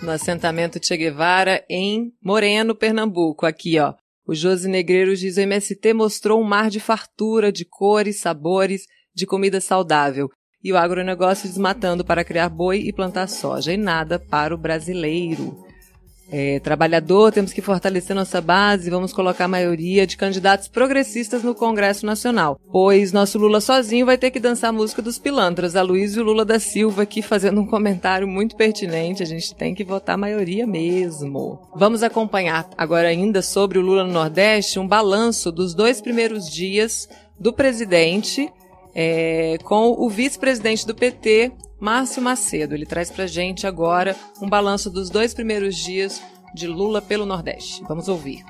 [0.00, 3.44] no assentamento Che Guevara em Moreno, Pernambuco.
[3.44, 3.92] Aqui, ó.
[4.26, 9.26] O Josi Negreiros diz: o MST mostrou um mar de fartura, de cores, sabores, de
[9.26, 10.30] comida saudável.
[10.64, 13.72] E o agronegócio desmatando para criar boi e plantar soja.
[13.72, 15.65] E nada para o brasileiro
[16.30, 21.54] é, trabalhador, temos que fortalecer nossa base, vamos colocar a maioria de candidatos progressistas no
[21.54, 25.82] Congresso Nacional, pois nosso Lula sozinho vai ter que dançar a música dos pilantras, a
[25.82, 29.74] Luiz e o Lula da Silva aqui fazendo um comentário muito pertinente, a gente tem
[29.74, 31.60] que votar a maioria mesmo.
[31.74, 37.08] Vamos acompanhar agora ainda sobre o Lula no Nordeste, um balanço dos dois primeiros dias
[37.38, 38.50] do presidente
[38.98, 42.74] é, com o vice-presidente do PT, Márcio Macedo.
[42.74, 46.22] Ele traz para gente agora um balanço dos dois primeiros dias
[46.54, 47.84] de Lula pelo Nordeste.
[47.86, 48.44] Vamos ouvir.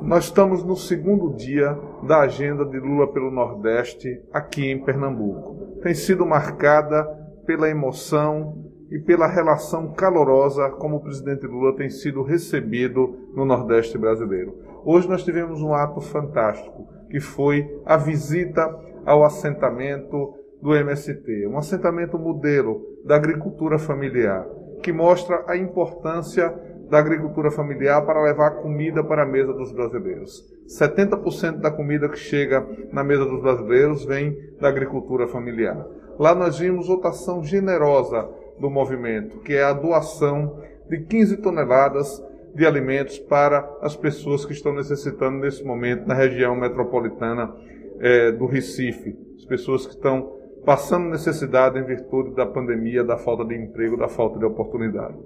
[0.00, 1.76] Nós estamos no segundo dia
[2.06, 5.80] da agenda de Lula pelo Nordeste aqui em Pernambuco.
[5.82, 7.04] Tem sido marcada
[7.44, 13.98] pela emoção e pela relação calorosa como o presidente Lula tem sido recebido no Nordeste
[13.98, 14.56] brasileiro.
[14.84, 18.74] Hoje nós tivemos um ato fantástico, que foi a visita
[19.04, 24.46] ao assentamento do MST, um assentamento modelo da agricultura familiar,
[24.82, 26.52] que mostra a importância
[26.90, 30.44] da agricultura familiar para levar comida para a mesa dos brasileiros.
[30.66, 35.86] 70% da comida que chega na mesa dos brasileiros vem da agricultura familiar.
[36.18, 38.28] Lá nós vimos outra ação generosa
[38.58, 42.22] do movimento, que é a doação de 15 toneladas
[42.54, 47.54] de alimentos para as pessoas que estão necessitando nesse momento na região metropolitana
[48.00, 50.37] é, do Recife, as pessoas que estão
[50.68, 55.16] passando necessidade em virtude da pandemia, da falta de emprego, da falta de oportunidade.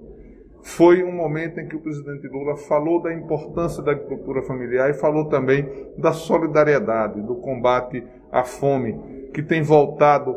[0.61, 4.93] Foi um momento em que o presidente Lula falou da importância da agricultura familiar e
[4.93, 5.67] falou também
[5.97, 8.97] da solidariedade, do combate à fome
[9.33, 10.33] que tem voltado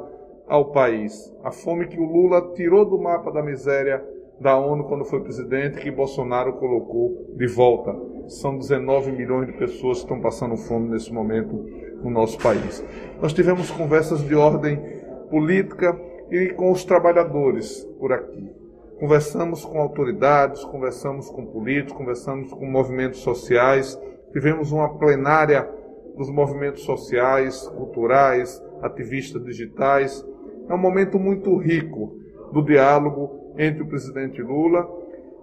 [0.49, 1.33] ao país.
[1.45, 4.05] A fome que o Lula tirou do mapa da miséria
[4.41, 7.95] da ONU quando foi presidente, que Bolsonaro colocou de volta.
[8.27, 11.65] São 19 milhões de pessoas que estão passando fome nesse momento
[12.03, 12.85] no nosso país.
[13.23, 14.96] Nós tivemos conversas de ordem
[15.31, 15.99] política
[16.31, 18.51] e com os trabalhadores por aqui.
[18.99, 24.01] Conversamos com autoridades, conversamos com políticos, conversamos com movimentos sociais,
[24.33, 25.69] tivemos uma plenária
[26.17, 30.27] dos movimentos sociais, culturais, ativistas digitais.
[30.69, 32.19] É um momento muito rico
[32.53, 34.89] do diálogo entre o presidente Lula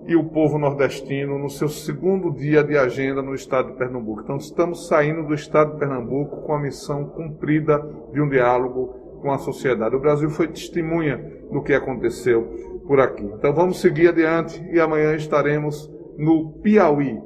[0.07, 4.21] e o povo nordestino no seu segundo dia de agenda no estado de Pernambuco.
[4.21, 7.79] Então, estamos saindo do estado de Pernambuco com a missão cumprida
[8.11, 9.95] de um diálogo com a sociedade.
[9.95, 11.17] O Brasil foi testemunha
[11.49, 13.23] do que aconteceu por aqui.
[13.23, 17.17] Então, vamos seguir adiante e amanhã estaremos no Piauí,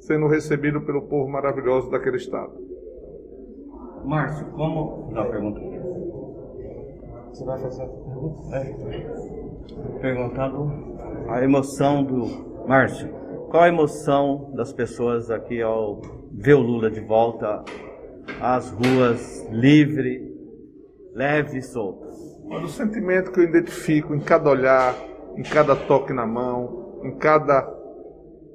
[0.00, 2.52] sendo recebido pelo povo maravilhoso daquele estado.
[4.04, 5.10] Márcio, como.
[5.14, 5.60] Dá pergunta.
[7.30, 8.56] Você vai fazer a pergunta?
[8.56, 9.98] É.
[10.00, 10.72] Perguntando
[11.28, 12.66] a emoção do.
[12.68, 13.08] Márcio,
[13.50, 17.64] qual a emoção das pessoas aqui ao ver o Lula de volta
[18.40, 20.35] às ruas, livre,
[21.16, 22.06] leve e solta?
[22.62, 24.94] o sentimento que eu identifico em cada olhar,
[25.34, 27.62] em cada toque na mão, em cada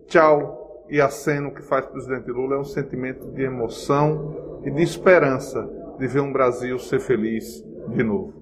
[0.08, 4.84] tchau e aceno que faz o presidente Lula é um sentimento de emoção e de
[4.84, 8.40] esperança de ver um Brasil ser feliz de novo.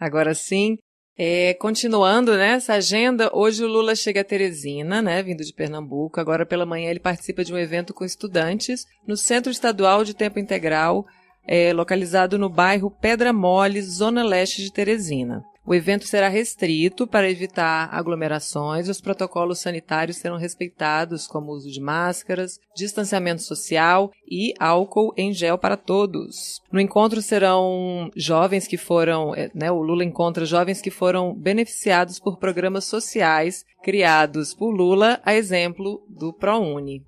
[0.00, 0.78] Agora sim,
[1.16, 6.18] é, continuando nessa né, agenda, hoje o Lula chega a Teresina, né, vindo de Pernambuco.
[6.18, 10.38] Agora pela manhã ele participa de um evento com estudantes no Centro Estadual de Tempo
[10.38, 11.04] Integral,
[11.46, 15.44] é, localizado no bairro Pedra Mole, zona leste de Teresina.
[15.64, 18.88] O evento será restrito para evitar aglomerações.
[18.88, 25.32] Os protocolos sanitários serão respeitados, como o uso de máscaras, distanciamento social e álcool em
[25.32, 26.60] gel para todos.
[26.72, 32.18] No encontro serão jovens que foram, eh, né, o Lula encontra jovens que foram beneficiados
[32.18, 37.04] por programas sociais criados por Lula, a exemplo do ProUni.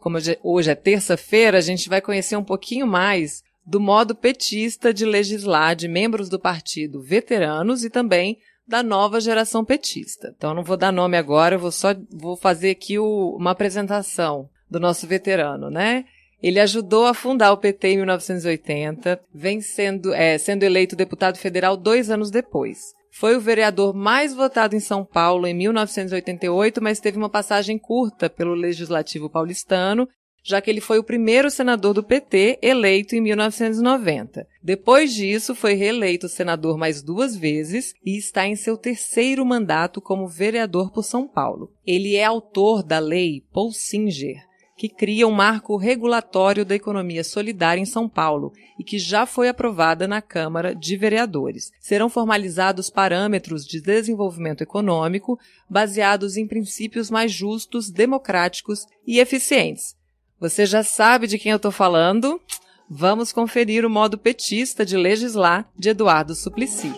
[0.00, 5.04] Como hoje é terça-feira, a gente vai conhecer um pouquinho mais do modo petista de
[5.04, 10.34] legislar de membros do partido veteranos e também da nova geração petista.
[10.36, 14.48] Então, não vou dar nome agora, eu vou só vou fazer aqui o, uma apresentação
[14.68, 16.04] do nosso veterano, né?
[16.42, 21.76] Ele ajudou a fundar o PT em 1980, vem sendo, é, sendo eleito deputado federal
[21.76, 22.92] dois anos depois.
[23.12, 28.28] Foi o vereador mais votado em São Paulo em 1988, mas teve uma passagem curta
[28.28, 30.08] pelo Legislativo paulistano,
[30.42, 34.46] já que ele foi o primeiro senador do PT eleito em 1990.
[34.62, 40.28] Depois disso, foi reeleito senador mais duas vezes e está em seu terceiro mandato como
[40.28, 41.72] vereador por São Paulo.
[41.86, 47.82] Ele é autor da lei Paul Singer, que cria um marco regulatório da economia solidária
[47.82, 51.70] em São Paulo e que já foi aprovada na Câmara de Vereadores.
[51.78, 55.38] Serão formalizados parâmetros de desenvolvimento econômico
[55.68, 59.99] baseados em princípios mais justos, democráticos e eficientes.
[60.40, 62.40] Você já sabe de quem eu estou falando?
[62.88, 66.90] Vamos conferir o modo petista de legislar de Eduardo Suplicy.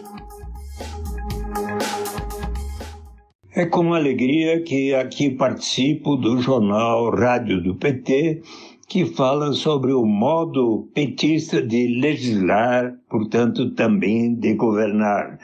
[3.52, 8.42] É com alegria que aqui participo do jornal Rádio do PT,
[8.88, 15.36] que fala sobre o modo petista de legislar, portanto, também de governar.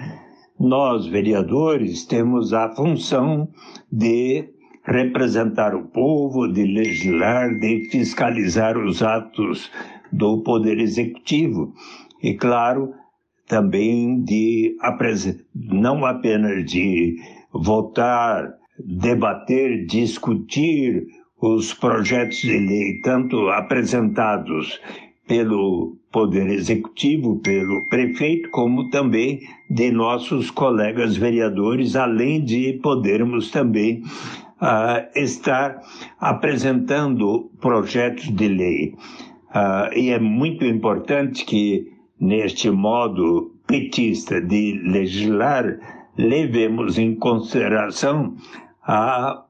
[0.57, 3.49] Nós, vereadores, temos a função
[3.91, 4.57] de
[4.89, 9.71] representar o povo, de legislar, de fiscalizar os atos
[10.11, 11.75] do Poder Executivo.
[12.23, 12.95] E, claro,
[13.47, 14.77] também de
[15.55, 17.17] não apenas de
[17.53, 21.07] votar, debater, discutir
[21.41, 24.81] os projetos de lei, tanto apresentados
[25.27, 34.03] pelo Poder Executivo, pelo prefeito, como também de nossos colegas vereadores, além de podermos também
[34.61, 35.81] uh, estar
[36.21, 38.95] apresentando projetos de lei.
[39.51, 45.79] Uh, e é muito importante que, neste modo petista de legislar,
[46.17, 48.35] levemos em consideração
[48.83, 49.45] a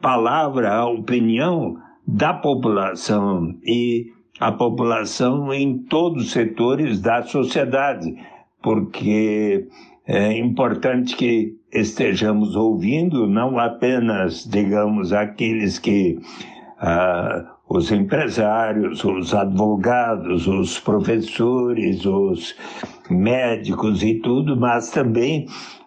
[0.00, 1.76] palavra, a opinião
[2.06, 4.06] da população e
[4.40, 8.16] a população em todos os setores da sociedade,
[8.62, 9.68] porque
[10.12, 16.18] é importante que estejamos ouvindo não apenas, digamos, aqueles que
[16.80, 22.56] ah, os empresários, os advogados, os professores, os
[23.08, 25.46] médicos e tudo, mas também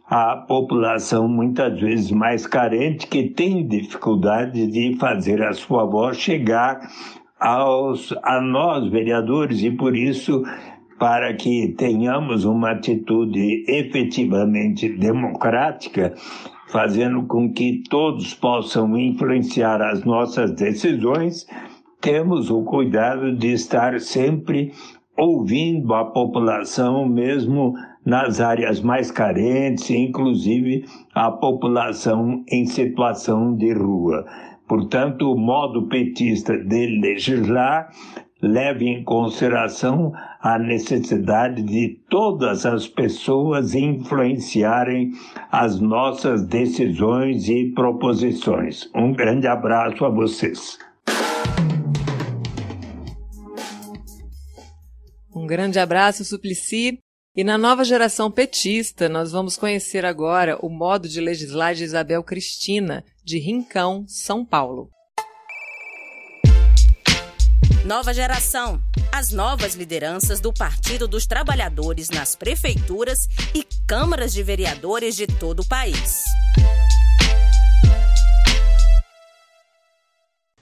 [0.09, 6.79] a população muitas vezes mais carente que tem dificuldade de fazer a sua voz chegar
[7.37, 10.45] aos, a nós, vereadores, e por isso,
[11.03, 16.13] para que tenhamos uma atitude efetivamente democrática,
[16.69, 21.45] fazendo com que todos possam influenciar as nossas decisões,
[21.99, 24.71] temos o cuidado de estar sempre
[25.17, 27.73] ouvindo a população, mesmo
[28.05, 34.25] nas áreas mais carentes, inclusive a população em situação de rua.
[34.65, 37.89] Portanto, o modo petista de legislar
[38.43, 45.13] leva em consideração a necessidade de todas as pessoas influenciarem
[45.49, 48.89] as nossas decisões e proposições.
[48.93, 50.77] Um grande abraço a vocês.
[55.33, 56.99] Um grande abraço, Suplicy.
[57.35, 62.21] E na nova geração petista, nós vamos conhecer agora o modo de legislar de Isabel
[62.23, 64.89] Cristina, de Rincão, São Paulo.
[67.85, 68.81] Nova geração.
[69.11, 75.59] As novas lideranças do Partido dos Trabalhadores nas prefeituras e câmaras de vereadores de todo
[75.59, 76.23] o país.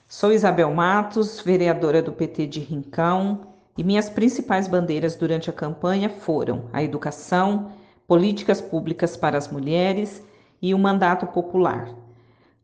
[0.08, 6.08] Sou Isabel Matos, vereadora do PT de Rincão, e minhas principais bandeiras durante a campanha
[6.08, 7.70] foram a educação,
[8.04, 10.20] políticas públicas para as mulheres
[10.60, 11.88] e o mandato popular.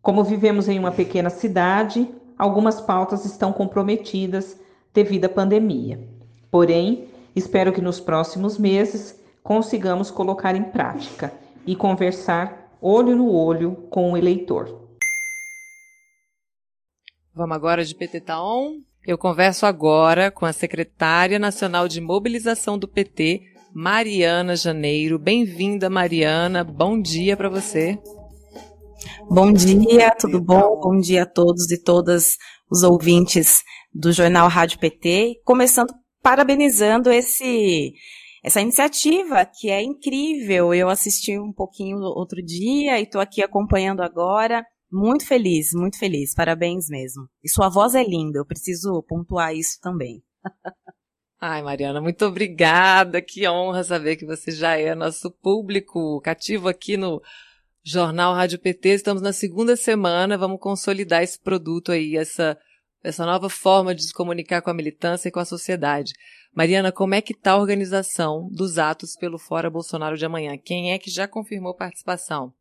[0.02, 4.56] Como vivemos em uma pequena cidade, algumas pautas estão comprometidas
[4.94, 6.00] devido à pandemia.
[6.50, 11.32] Porém, espero que nos próximos meses consigamos colocar em prática
[11.66, 14.88] e conversar olho no olho com o eleitor.
[17.34, 18.76] Vamos agora de PT Taon.
[19.06, 25.18] Eu converso agora com a secretária nacional de mobilização do PT, Mariana Janeiro.
[25.18, 26.64] Bem-vinda, Mariana.
[26.64, 27.98] Bom dia para você.
[29.30, 30.80] Bom dia, tudo bom?
[30.80, 32.36] Bom dia a todos e todas
[32.70, 35.40] os ouvintes do Jornal Rádio PT.
[35.44, 35.92] Começando
[36.22, 37.92] parabenizando esse
[38.42, 40.72] essa iniciativa que é incrível.
[40.74, 44.64] Eu assisti um pouquinho outro dia e estou aqui acompanhando agora.
[44.90, 46.34] Muito feliz, muito feliz.
[46.34, 47.28] Parabéns mesmo.
[47.42, 50.22] E sua voz é linda, eu preciso pontuar isso também.
[51.40, 53.22] Ai, Mariana, muito obrigada.
[53.22, 57.22] Que honra saber que você já é nosso público cativo aqui no
[57.82, 58.88] Jornal Rádio PT.
[58.90, 62.58] Estamos na segunda semana, vamos consolidar esse produto aí, essa
[63.02, 66.12] essa nova forma de se comunicar com a militância e com a sociedade.
[66.54, 70.58] Mariana, como é que está a organização dos atos pelo Fora Bolsonaro de amanhã?
[70.58, 72.52] Quem é que já confirmou participação?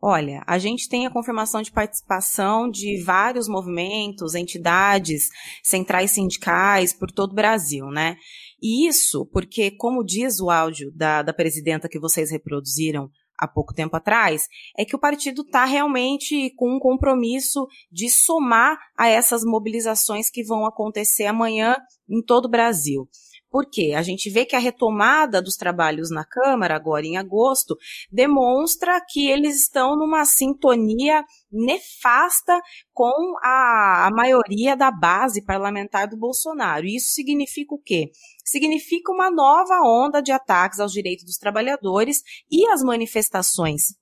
[0.00, 5.30] Olha, a gente tem a confirmação de participação de vários movimentos, entidades,
[5.62, 8.16] centrais sindicais por todo o Brasil, né?
[8.60, 13.74] E isso porque, como diz o áudio da, da presidenta que vocês reproduziram há pouco
[13.74, 14.42] tempo atrás,
[14.78, 20.44] é que o partido está realmente com um compromisso de somar a essas mobilizações que
[20.44, 21.76] vão acontecer amanhã
[22.08, 23.08] em todo o Brasil.
[23.54, 23.94] Por quê?
[23.96, 27.76] A gente vê que a retomada dos trabalhos na Câmara, agora em agosto,
[28.10, 32.60] demonstra que eles estão numa sintonia nefasta
[32.92, 36.84] com a, a maioria da base parlamentar do Bolsonaro.
[36.84, 38.10] Isso significa o quê?
[38.44, 43.94] Significa uma nova onda de ataques aos direitos dos trabalhadores e as manifestações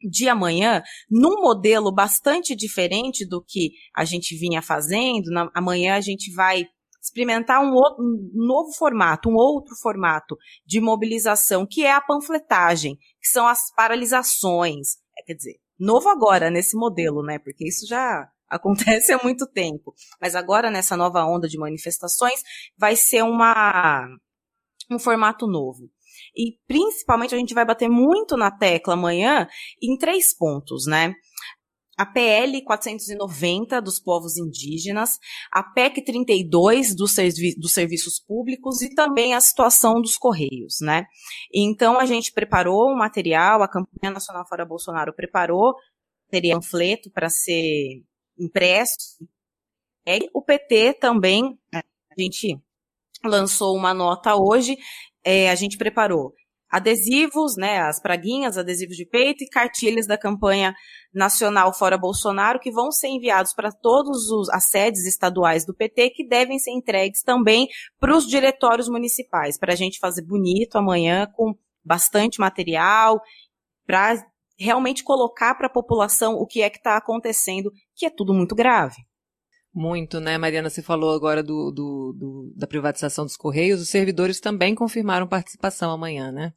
[0.00, 5.30] de amanhã, num modelo bastante diferente do que a gente vinha fazendo.
[5.30, 6.66] Na, amanhã a gente vai
[7.08, 12.96] experimentar um, outro, um novo formato, um outro formato de mobilização, que é a panfletagem,
[13.20, 14.96] que são as paralisações.
[15.18, 17.38] É, quer dizer, novo agora nesse modelo, né?
[17.38, 19.94] Porque isso já acontece há muito tempo.
[20.20, 22.42] Mas agora, nessa nova onda de manifestações,
[22.76, 24.06] vai ser uma,
[24.90, 25.90] um formato novo.
[26.36, 29.48] E principalmente a gente vai bater muito na tecla amanhã
[29.82, 31.14] em três pontos, né?
[31.98, 35.18] A PL 490 dos povos indígenas,
[35.52, 41.06] a PEC 32 dos, servi dos serviços públicos e também a situação dos Correios, né?
[41.52, 45.74] Então a gente preparou um material, a Campanha Nacional Fora Bolsonaro preparou
[46.30, 48.02] teria um panfleto para ser
[48.38, 49.18] impresso.
[50.32, 51.82] O PT também, a
[52.18, 52.58] gente
[53.24, 54.76] lançou uma nota hoje,
[55.24, 56.32] é, a gente preparou
[56.70, 60.74] adesivos, né, as praguinhas, adesivos de peito e cartilhas da campanha
[61.12, 64.18] nacional fora Bolsonaro que vão ser enviados para todas
[64.52, 69.72] as sedes estaduais do PT que devem ser entregues também para os diretórios municipais, para
[69.72, 71.54] a gente fazer bonito amanhã com
[71.84, 73.20] bastante material,
[73.86, 74.22] para
[74.58, 78.54] realmente colocar para a população o que é que está acontecendo, que é tudo muito
[78.54, 78.96] grave.
[79.74, 80.70] Muito, né, Mariana?
[80.70, 83.80] Você falou agora do, do, do, da privatização dos Correios.
[83.80, 86.52] Os servidores também confirmaram participação amanhã, né?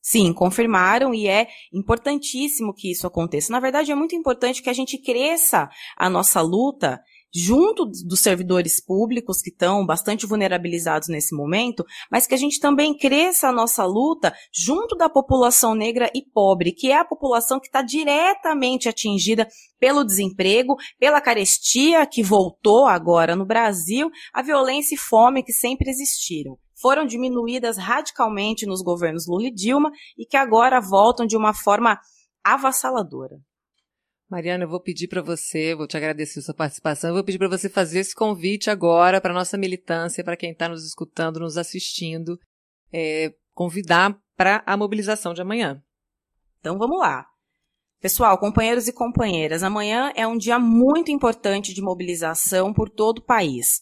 [0.00, 3.52] Sim, confirmaram e é importantíssimo que isso aconteça.
[3.52, 7.00] Na verdade, é muito importante que a gente cresça a nossa luta
[7.34, 12.96] junto dos servidores públicos que estão bastante vulnerabilizados nesse momento, mas que a gente também
[12.96, 17.66] cresça a nossa luta junto da população negra e pobre, que é a população que
[17.66, 19.46] está diretamente atingida
[19.78, 25.90] pelo desemprego, pela carestia que voltou agora no Brasil, a violência e fome que sempre
[25.90, 31.52] existiram foram diminuídas radicalmente nos governos Lula e Dilma e que agora voltam de uma
[31.52, 31.98] forma
[32.44, 33.36] avassaladora.
[34.30, 37.38] Mariana, eu vou pedir para você, vou te agradecer a sua participação, eu vou pedir
[37.38, 41.56] para você fazer esse convite agora para nossa militância, para quem está nos escutando, nos
[41.56, 42.38] assistindo,
[42.92, 45.82] é, convidar para a mobilização de amanhã.
[46.60, 47.26] Então vamos lá.
[48.00, 53.24] Pessoal, companheiros e companheiras, amanhã é um dia muito importante de mobilização por todo o
[53.24, 53.80] país.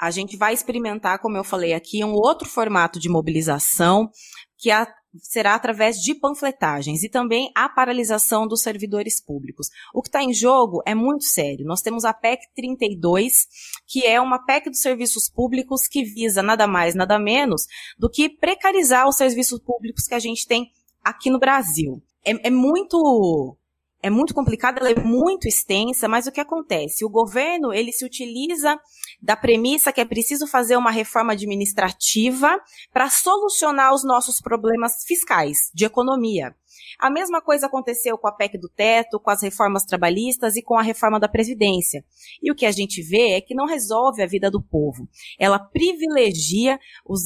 [0.00, 4.08] A gente vai experimentar, como eu falei aqui, um outro formato de mobilização
[4.56, 4.86] que a,
[5.20, 9.68] será através de panfletagens e também a paralisação dos servidores públicos.
[9.92, 11.66] O que está em jogo é muito sério.
[11.66, 13.46] Nós temos a PEC 32,
[13.86, 17.66] que é uma PEC dos serviços públicos que visa nada mais, nada menos
[17.98, 20.70] do que precarizar os serviços públicos que a gente tem
[21.02, 22.02] aqui no Brasil.
[22.24, 23.56] É, é muito
[24.02, 27.04] é muito complicada, ela é muito extensa, mas o que acontece?
[27.04, 28.78] O governo, ele se utiliza
[29.20, 32.60] da premissa que é preciso fazer uma reforma administrativa
[32.92, 36.54] para solucionar os nossos problemas fiscais, de economia.
[36.98, 40.74] A mesma coisa aconteceu com a PEC do teto, com as reformas trabalhistas e com
[40.74, 42.04] a reforma da Previdência.
[42.42, 45.08] E o que a gente vê é que não resolve a vida do povo.
[45.38, 46.78] Ela privilegia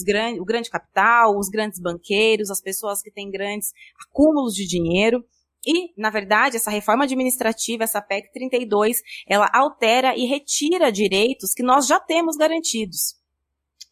[0.04, 3.72] gran o grande capital, os grandes banqueiros, as pessoas que têm grandes
[4.08, 5.24] acúmulos de dinheiro
[5.66, 11.62] e, na verdade, essa reforma administrativa, essa PEC 32, ela altera e retira direitos que
[11.62, 13.20] nós já temos garantidos.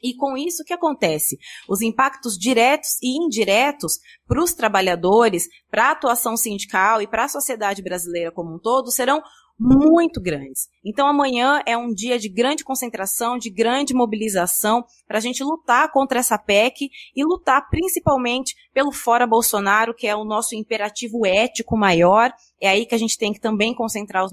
[0.03, 1.39] E com isso, o que acontece?
[1.69, 7.29] Os impactos diretos e indiretos para os trabalhadores, para a atuação sindical e para a
[7.29, 9.23] sociedade brasileira como um todo serão
[9.61, 10.69] muito grandes.
[10.83, 15.93] Então amanhã é um dia de grande concentração, de grande mobilização para a gente lutar
[15.93, 21.77] contra essa PEC e lutar principalmente pelo fora Bolsonaro, que é o nosso imperativo ético
[21.77, 22.33] maior.
[22.59, 24.33] É aí que a gente tem que também concentrar os.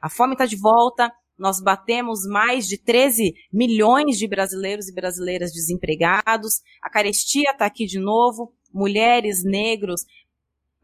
[0.00, 1.12] A fome está de volta.
[1.38, 6.62] Nós batemos mais de 13 milhões de brasileiros e brasileiras desempregados.
[6.80, 8.54] A carestia está aqui de novo.
[8.72, 10.06] Mulheres, negros,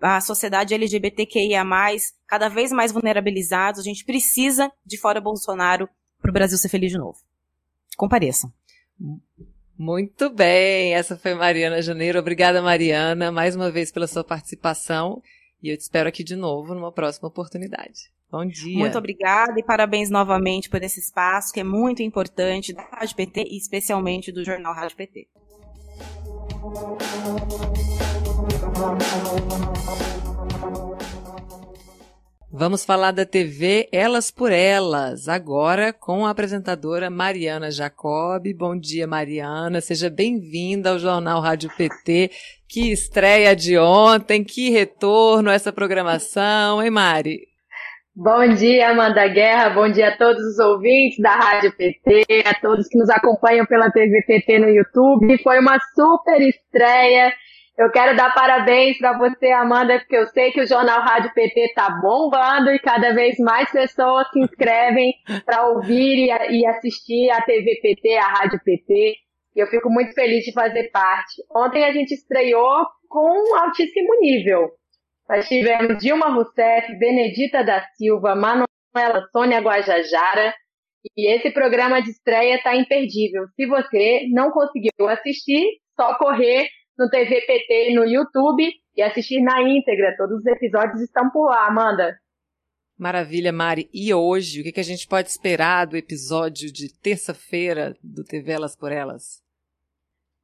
[0.01, 1.65] a sociedade LGBTQIA+,
[2.27, 3.81] cada vez mais vulnerabilizados.
[3.81, 5.89] A gente precisa de fora Bolsonaro
[6.21, 7.19] para o Brasil ser feliz de novo.
[7.97, 8.53] Compareçam.
[9.77, 12.19] Muito bem, essa foi Mariana Janeiro.
[12.19, 15.23] Obrigada, Mariana, mais uma vez pela sua participação.
[15.63, 18.13] E eu te espero aqui de novo numa próxima oportunidade.
[18.31, 18.79] Bom dia.
[18.79, 23.45] Muito obrigada e parabéns novamente por esse espaço que é muito importante da Rádio PT
[23.51, 25.29] e especialmente do Jornal Rádio PT.
[32.51, 38.43] Vamos falar da TV Elas por Elas, agora com a apresentadora Mariana Jacob.
[38.57, 39.81] Bom dia, Mariana.
[39.81, 42.31] Seja bem-vinda ao Jornal Rádio PT.
[42.69, 47.47] Que estreia de ontem, que retorno a essa programação, hein, Mari?
[48.13, 49.71] Bom dia, Amanda Guerra.
[49.71, 53.89] Bom dia a todos os ouvintes da Rádio PT, a todos que nos acompanham pela
[53.93, 55.41] TV PT no YouTube.
[55.45, 57.33] Foi uma super estreia
[57.79, 61.61] eu quero dar parabéns para você, Amanda, porque eu sei que o Jornal Rádio PT
[61.61, 65.15] está bombando e cada vez mais pessoas se inscrevem
[65.47, 69.15] para ouvir e, assistir a TV PT, a Rádio PT.
[69.55, 71.41] E eu fico muito feliz de fazer parte.
[71.55, 74.71] Ontem a gente estreou com um altíssimo nível.
[75.29, 80.53] Nós tivemos Dilma Rousseff, Benedita da Silva, Manuela Sônia Guajajara.
[81.17, 83.45] E esse programa de estreia está imperdível.
[83.55, 85.65] Se você não conseguiu assistir,
[85.95, 86.69] só correr
[86.99, 90.17] no TV PT no YouTube e assistir na íntegra.
[90.17, 92.19] Todos os episódios estão por lá, Amanda.
[92.99, 93.89] Maravilha, Mari.
[93.95, 98.75] E hoje, o que, a gente pode esperar do episódio de terça-feira do TV Elas
[98.75, 99.41] por Elas?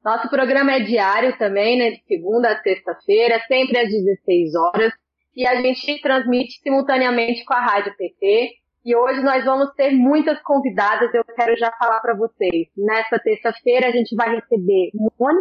[0.03, 1.91] Nosso programa é diário também, né?
[1.91, 4.93] De segunda a sexta-feira, sempre às 16 horas.
[5.35, 8.51] E a gente transmite simultaneamente com a Rádio PT.
[8.85, 12.67] E hoje nós vamos ter muitas convidadas, eu quero já falar para vocês.
[12.77, 14.91] Nessa terça-feira a gente vai receber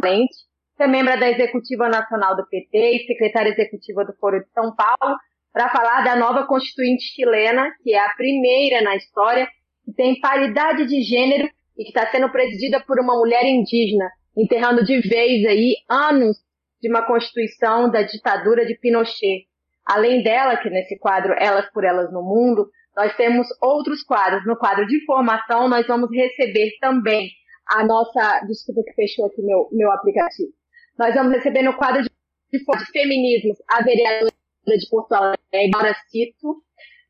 [0.02, 0.34] Lente,
[0.76, 4.74] que é membro da Executiva Nacional do PT e secretária executiva do Foro de São
[4.74, 5.16] Paulo,
[5.52, 9.46] para falar da nova Constituinte chilena, que é a primeira na história,
[9.84, 11.48] que tem paridade de gênero
[11.78, 16.38] e que está sendo presidida por uma mulher indígena, enterrando de vez aí anos
[16.82, 19.46] de uma Constituição da ditadura de Pinochet.
[19.86, 24.44] Além dela, que nesse quadro Elas por Elas no Mundo, nós temos outros quadros.
[24.46, 27.28] No quadro de formação, nós vamos receber também
[27.68, 28.40] a nossa.
[28.46, 30.52] Desculpa que fechou aqui meu, meu aplicativo.
[30.98, 32.10] Nós vamos receber no quadro de,
[32.52, 34.32] de feminismos a vereadora
[34.66, 36.62] de Porto Alegre, Mara Cito,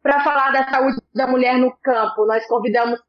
[0.03, 2.27] para falar da saúde da mulher no campo.
[2.27, 3.01] Nós convidamos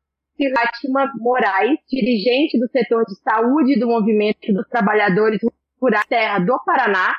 [0.54, 5.40] Fátima Moraes, dirigente do setor de saúde do Movimento dos Trabalhadores
[5.82, 7.16] Rurais Terra do Paraná.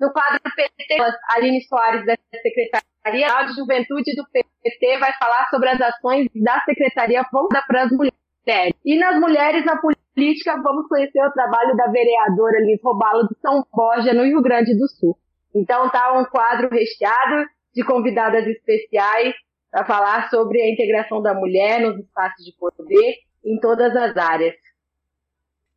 [0.00, 0.96] No quadro PT,
[1.30, 7.22] Aline Soares, da Secretaria de Juventude do PT, vai falar sobre as ações da Secretaria
[7.30, 8.74] voltada para as mulheres.
[8.84, 13.38] E nas mulheres na política política, vamos conhecer o trabalho da vereadora Liz Robalo de
[13.40, 15.16] São Borja, no Rio Grande do Sul.
[15.54, 19.32] Então tá um quadro recheado de convidadas especiais
[19.70, 23.14] para falar sobre a integração da mulher nos espaços de poder
[23.44, 24.56] em todas as áreas.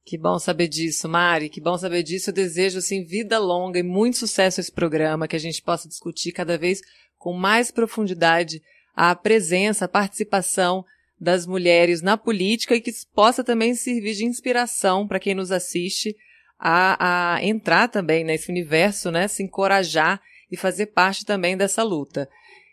[0.04, 1.48] Que bom saber disso, Mari.
[1.48, 2.32] Que bom saber disso.
[2.32, 5.88] Eu desejo assim vida longa e muito sucesso a esse programa, que a gente possa
[5.88, 6.82] discutir cada vez
[7.16, 8.60] com mais profundidade
[8.96, 10.84] a presença, a participação
[11.22, 16.18] das mulheres na política e que possa também servir de inspiração para quem nos assiste
[16.60, 19.28] a, a entrar também nesse universo, né?
[19.28, 20.20] Se encorajar
[20.52, 22.28] e fazer parte também dessa luta.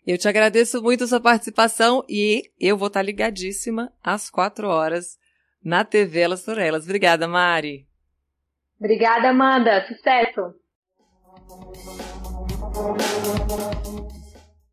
[0.06, 5.18] Eu te agradeço muito a sua participação e eu vou estar ligadíssima às quatro horas
[5.62, 6.84] na TV Elas por Elas.
[6.84, 7.86] Obrigada, Mari.
[8.80, 9.86] Obrigada, Amanda.
[9.86, 10.54] Sucesso.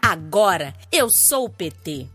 [0.00, 2.06] Agora eu sou o PT.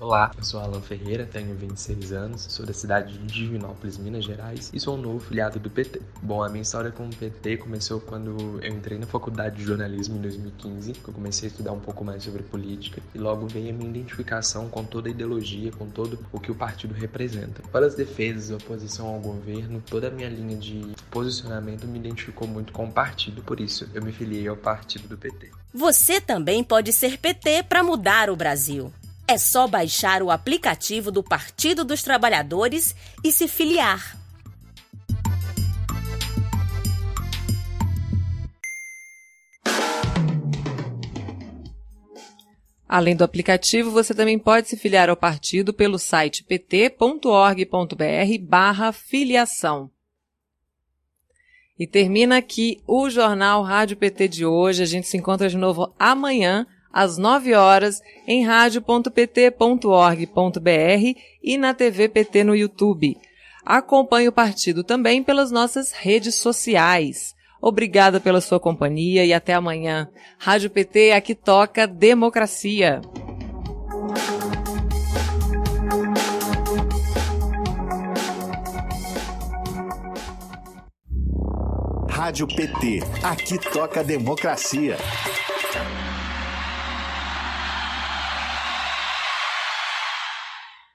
[0.00, 4.70] Olá, eu sou Alan Ferreira, tenho 26 anos, sou da cidade de Divinópolis, Minas Gerais
[4.72, 6.00] e sou um novo filiado do PT.
[6.22, 8.30] Bom, a minha história com o PT começou quando
[8.62, 12.02] eu entrei na faculdade de jornalismo em 2015, que eu comecei a estudar um pouco
[12.02, 16.18] mais sobre política e logo veio a minha identificação com toda a ideologia, com todo
[16.32, 17.60] o que o partido representa.
[17.70, 20.80] Para as defesas e oposição ao governo, toda a minha linha de
[21.10, 25.18] posicionamento me identificou muito com o partido, por isso eu me filiei ao partido do
[25.18, 25.50] PT.
[25.74, 28.90] Você também pode ser PT para mudar o Brasil.
[29.30, 34.18] É só baixar o aplicativo do Partido dos Trabalhadores e se filiar.
[42.88, 47.68] Além do aplicativo, você também pode se filiar ao partido pelo site pt.org.br
[48.40, 49.88] barra filiação.
[51.78, 54.82] E termina aqui o Jornal Rádio PT de hoje.
[54.82, 62.08] A gente se encontra de novo amanhã, às 9 horas, em rádio.pt.org.br e na TV
[62.08, 63.16] PT no YouTube.
[63.64, 67.34] Acompanhe o partido também pelas nossas redes sociais.
[67.60, 70.08] Obrigada pela sua companhia e até amanhã.
[70.38, 73.02] Rádio PT aqui toca democracia.
[82.08, 83.00] Rádio PT.
[83.22, 84.96] Aqui toca democracia.